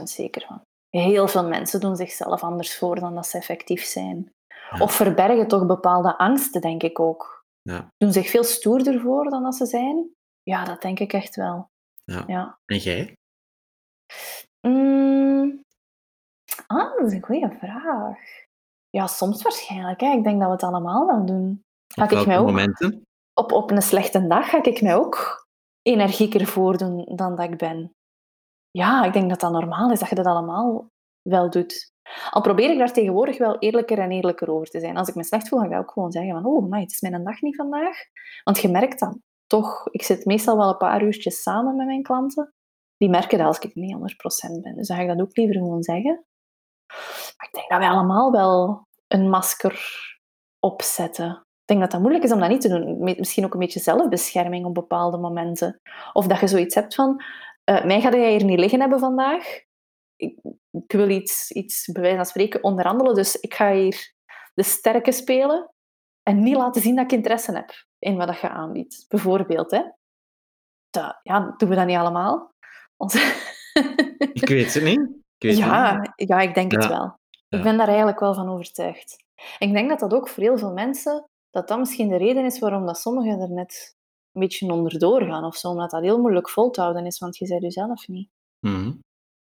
[0.00, 0.62] 100% zeker van.
[0.90, 4.32] Heel veel mensen doen zichzelf anders voor dan dat ze effectief zijn.
[4.70, 4.78] Ja.
[4.78, 7.44] Of verbergen toch bepaalde angsten, denk ik ook.
[7.62, 7.88] Ja.
[7.96, 10.10] Doen zich veel stoerder voor dan dat ze zijn.
[10.42, 11.70] Ja, dat denk ik echt wel.
[12.04, 12.24] Ja.
[12.26, 12.58] Ja.
[12.64, 13.16] En jij?
[14.60, 15.62] Mm.
[16.66, 18.18] Ah, dat is een goede vraag.
[18.92, 20.00] Ja, soms waarschijnlijk.
[20.00, 20.12] Hè.
[20.12, 21.64] Ik denk dat we het allemaal wel doen.
[21.94, 23.06] Ga Op ik welke mij ook momenten?
[23.34, 25.46] op, op een slechte dag ga ik mij ook
[25.82, 27.94] energieker voordoen dan dat ik ben.
[28.70, 30.88] Ja, ik denk dat dat normaal is, dat je dat allemaal
[31.22, 31.90] wel doet.
[32.30, 34.96] Al probeer ik daar tegenwoordig wel eerlijker en eerlijker over te zijn.
[34.96, 37.00] Als ik me slecht voel, ga ik ook gewoon zeggen van oh, maar het is
[37.00, 37.96] mijn dag niet vandaag.
[38.44, 39.88] Want je merkt dat toch.
[39.90, 42.54] Ik zit meestal wel een paar uurtjes samen met mijn klanten.
[42.96, 44.76] Die merken dat als ik niet 100% ben.
[44.76, 46.24] Dus dan ga ik dat ook liever gewoon zeggen.
[47.42, 49.80] Ik denk dat wij allemaal wel een masker
[50.58, 51.30] opzetten.
[51.30, 52.98] Ik denk dat dat moeilijk is om dat niet te doen.
[52.98, 55.80] Misschien ook een beetje zelfbescherming op bepaalde momenten.
[56.12, 57.22] Of dat je zoiets hebt van,
[57.64, 59.60] eh, mij ga jij hier niet liggen hebben vandaag.
[60.16, 60.38] Ik,
[60.70, 63.14] ik wil iets, iets, bij wijze van spreken, onderhandelen.
[63.14, 64.12] Dus ik ga hier
[64.54, 65.70] de sterke spelen
[66.22, 69.04] en niet laten zien dat ik interesse heb in wat je aanbiedt.
[69.08, 69.82] Bijvoorbeeld, hè.
[70.90, 72.54] Dat, ja, doen we dat niet allemaal?
[74.32, 75.21] Ik weet het niet.
[75.42, 75.64] Weet niet.
[75.64, 76.88] ja, ja, ik denk het Ja.
[76.88, 77.16] wel.
[77.48, 79.24] Ik ben daar eigenlijk wel van overtuigd.
[79.58, 82.44] En ik denk dat dat ook voor heel veel mensen, dat dat misschien de reden
[82.44, 83.96] is waarom dat sommigen er net
[84.32, 87.36] een beetje onderdoor gaan of zo, omdat dat heel moeilijk vol te houden is, want
[87.38, 88.28] je bent jezelf niet.
[88.66, 88.92] Mhm.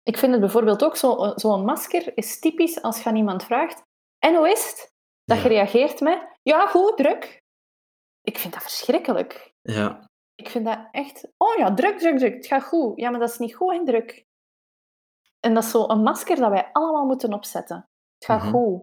[0.04, 3.82] Ik vind het bijvoorbeeld ook zo- zo'n masker is typisch als je aan iemand vraagt,
[4.20, 4.92] en hoe is het?
[5.24, 7.42] Dat je reageert met, ja, goed, druk.
[8.22, 9.54] Ik vind dat verschrikkelijk.
[9.62, 10.06] Ja.
[10.36, 11.28] Ik vind dat echt...
[11.38, 12.34] Oh ja, druk, druk, druk.
[12.34, 13.00] Het gaat goed.
[13.00, 14.26] Ja, maar dat is niet goed en druk.
[15.48, 17.76] En dat is zo een masker dat wij allemaal moeten opzetten.
[18.18, 18.52] Het gaat Mhm.
[18.52, 18.82] goed.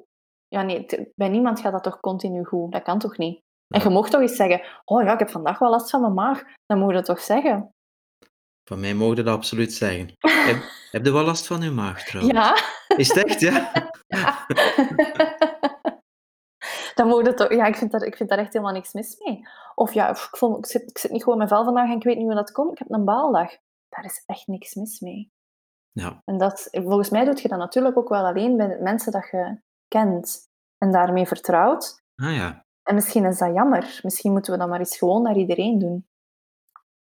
[0.49, 2.73] Ja, nee, bij niemand gaat dat toch continu goed?
[2.73, 3.43] Dat kan toch niet?
[3.69, 3.87] En Ja.
[3.87, 6.43] je mocht toch eens zeggen, oh ja, ik heb vandaag wel last van mijn maag.
[6.67, 7.75] Dan moet je dat toch zeggen?
[8.69, 10.13] Van mij mogen dat absoluut zeggen.
[10.49, 10.57] heb,
[10.91, 12.35] heb je wel last van je maag trouwens?
[12.39, 12.57] Ja.
[12.97, 13.73] Is het echt, ja?
[16.95, 17.53] Dan moet je toch...
[17.53, 19.49] Ja, ik vind, daar, ik vind daar echt helemaal niks mis mee.
[19.75, 21.97] Of ja, ik, voel, ik, zit, ik zit niet goed in mijn vel vandaag en
[21.97, 22.73] ik weet niet hoe dat komt.
[22.73, 23.51] Ik heb een baaldag.
[23.89, 25.33] Daar is echt niks mis mee.
[26.01, 26.23] Ja.
[26.25, 29.59] En dat, volgens mij doe je dat natuurlijk ook wel alleen bij mensen dat je
[29.89, 32.03] kent en daarmee vertrouwt.
[32.15, 32.65] Ah ja.
[32.83, 34.01] En misschien is dat jammer.
[34.03, 36.07] Misschien moeten we dat maar eens gewoon naar iedereen doen.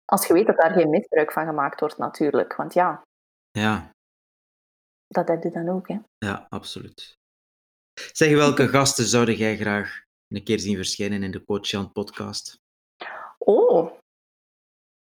[0.04, 2.56] Als je weet dat daar geen misbruik van gemaakt wordt, natuurlijk.
[2.56, 3.02] Want ja,
[3.50, 3.90] Ja,
[5.06, 5.88] dat heb je dan ook.
[5.88, 5.98] Hè.
[6.18, 7.18] ja, absoluut.
[8.12, 12.56] Zeg, welke gasten zou jij graag een keer zien verschijnen in de Coach Jan podcast?
[13.38, 13.92] Oh,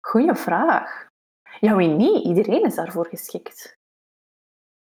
[0.07, 1.10] goeie vraag.
[1.61, 2.25] Ja, wie niet?
[2.25, 3.79] Iedereen is daarvoor geschikt.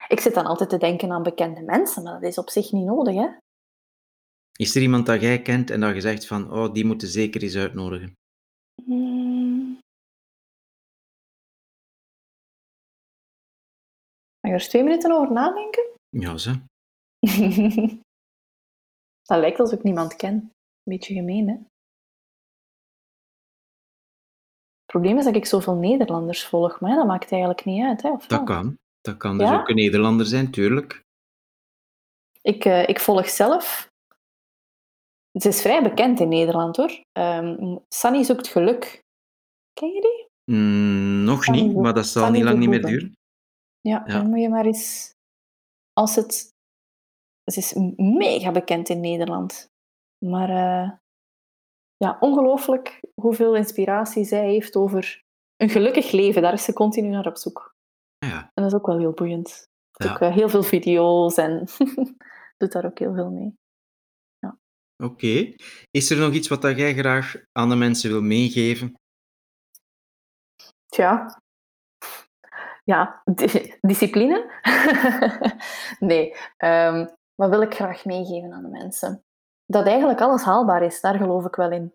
[0.09, 2.85] Ik zit dan altijd te denken aan bekende mensen, maar dat is op zich niet
[2.85, 3.15] nodig.
[3.15, 3.29] Hè?
[4.53, 7.43] Is er iemand dat jij kent en dat je zegt van, oh, die moeten zeker
[7.43, 8.13] eens uitnodigen?
[8.85, 9.79] Hmm.
[14.41, 15.85] Mag je er eens twee minuten over nadenken?
[16.09, 16.51] Ja, zo.
[19.29, 20.35] dat lijkt alsof ik niemand ken.
[20.35, 20.53] Een
[20.83, 21.57] beetje gemeen, hè?
[24.93, 28.11] Probleem is dat ik zoveel Nederlanders volg, maar ja, dat maakt eigenlijk niet uit, hè?
[28.11, 28.45] Of Dat wel?
[28.45, 28.77] kan.
[29.01, 29.61] Dat kan dus Ja?
[29.61, 31.03] ook een Nederlander zijn, tuurlijk.
[32.43, 33.87] Ik, eh, ik volg zelf...
[35.41, 37.01] Ze is vrij bekend in Nederland, hoor.
[37.13, 39.01] Ehm Sunny zoekt geluk.
[39.73, 40.27] Ken je die?
[40.57, 43.13] Mm, nog niet, maar dat zal niet lang niet meer duren.
[43.81, 44.13] Ja, Ja.
[44.13, 45.11] dan moet je maar eens...
[45.93, 46.53] Als het...
[47.53, 49.67] Ze is mega bekend in Nederland.
[50.25, 50.91] Maar eh,
[51.99, 55.23] ja, ongelooflijk hoeveel inspiratie zij heeft over
[55.57, 56.43] een gelukkig leven.
[56.43, 57.75] Daar is ze continu naar op zoek.
[58.27, 59.67] Ja, En dat is ook wel heel boeiend.
[59.93, 60.11] Ja.
[60.11, 61.67] ook eh, heel veel video's en
[62.59, 63.55] doet daar ook heel veel mee.
[65.05, 65.55] Oké.
[65.91, 68.95] Is er nog iets wat jij graag aan de mensen wil meegeven?
[70.87, 71.41] Tja.
[72.85, 74.61] Ja, di- discipline?
[76.11, 76.35] nee.
[76.57, 79.25] ehm, wat wil ik graag meegeven aan de mensen?
[79.71, 81.95] Dat eigenlijk alles haalbaar is, daar geloof ik wel in.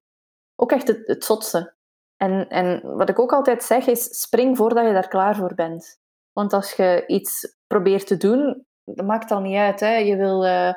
[0.56, 1.74] Ook echt het, het zotse.
[2.18, 6.00] En, en wat ik ook altijd zeg is, spring voordat je daar klaar voor bent.
[6.32, 9.80] Want als je iets probeert te doen, dat maakt al niet uit.
[9.80, 9.96] Hè.
[9.96, 10.74] Je wil eh,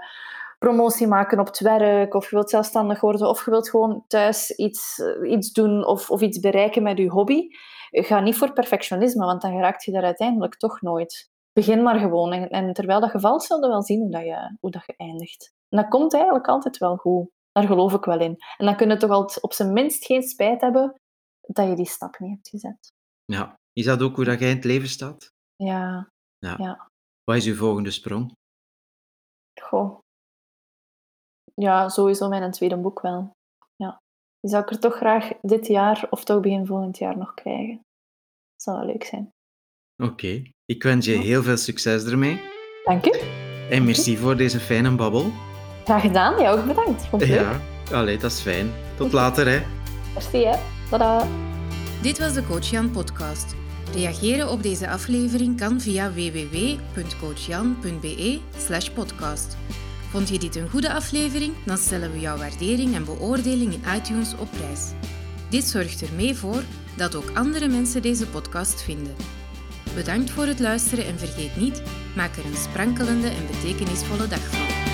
[0.58, 4.50] promotie maken op het werk, of je wilt zelfstandig worden, of je wilt gewoon thuis
[4.50, 7.48] iets, eh, iets doen of, of iets bereiken met je hobby.
[7.90, 11.30] Ga niet voor perfectionisme, want dan raakt je daar uiteindelijk toch nooit.
[11.52, 12.32] Begin maar gewoon.
[12.32, 14.94] En, terwijl dat je valt, zul je wel zien hoe, dat je, hoe dat je
[14.96, 15.54] eindigt.
[15.68, 17.28] En dat komt eigenlijk altijd wel goed.
[17.52, 18.36] Daar geloof ik wel in.
[18.56, 20.94] En dan kun je toch altijd op zijn minst geen spijt hebben
[21.40, 22.92] dat je die stap niet hebt gezet.
[23.24, 23.54] Ja.
[23.72, 25.28] Is dat ook hoe dat jij in het leven staat?
[25.56, 26.54] Ja, Ja.
[26.58, 26.88] Ja.
[27.24, 28.32] Wat is uw volgende sprong?
[29.60, 29.98] goh.
[31.54, 33.30] Ja, sowieso mijn tweede boek wel.
[33.76, 33.98] Ja.
[34.40, 37.74] Die zou ik er toch graag dit jaar of toch begin volgend jaar nog krijgen.
[38.52, 39.30] Dat zou wel leuk zijn.
[40.02, 40.42] Oké.
[40.64, 42.40] Ik wens je heel veel succes ermee.
[42.84, 43.10] Dank u.
[43.70, 45.24] En merci voor deze fijne babbel.
[45.86, 46.40] Graag gedaan.
[46.40, 47.06] Jij ook bedankt.
[47.06, 47.40] Vond het leuk.
[47.40, 47.60] Ja.
[47.96, 48.72] Allee, dat is fijn.
[48.96, 49.62] Tot later, hè.
[50.14, 50.56] Merci, hè.
[50.90, 51.26] Tada.
[52.02, 53.54] Dit was de Coach Jan podcast.
[53.94, 58.40] Reageren op deze aflevering kan via www.coachjan.be
[58.94, 59.56] podcast.
[60.10, 61.54] Vond je dit een goede aflevering?
[61.64, 64.90] Dan stellen we jouw waardering en beoordeling in iTunes op prijs.
[65.50, 66.62] Dit zorgt er mee voor
[66.96, 69.14] dat ook andere mensen deze podcast vinden.
[69.94, 71.82] Bedankt voor het luisteren en vergeet niet,
[72.16, 74.85] maak er een sprankelende en betekenisvolle dag van.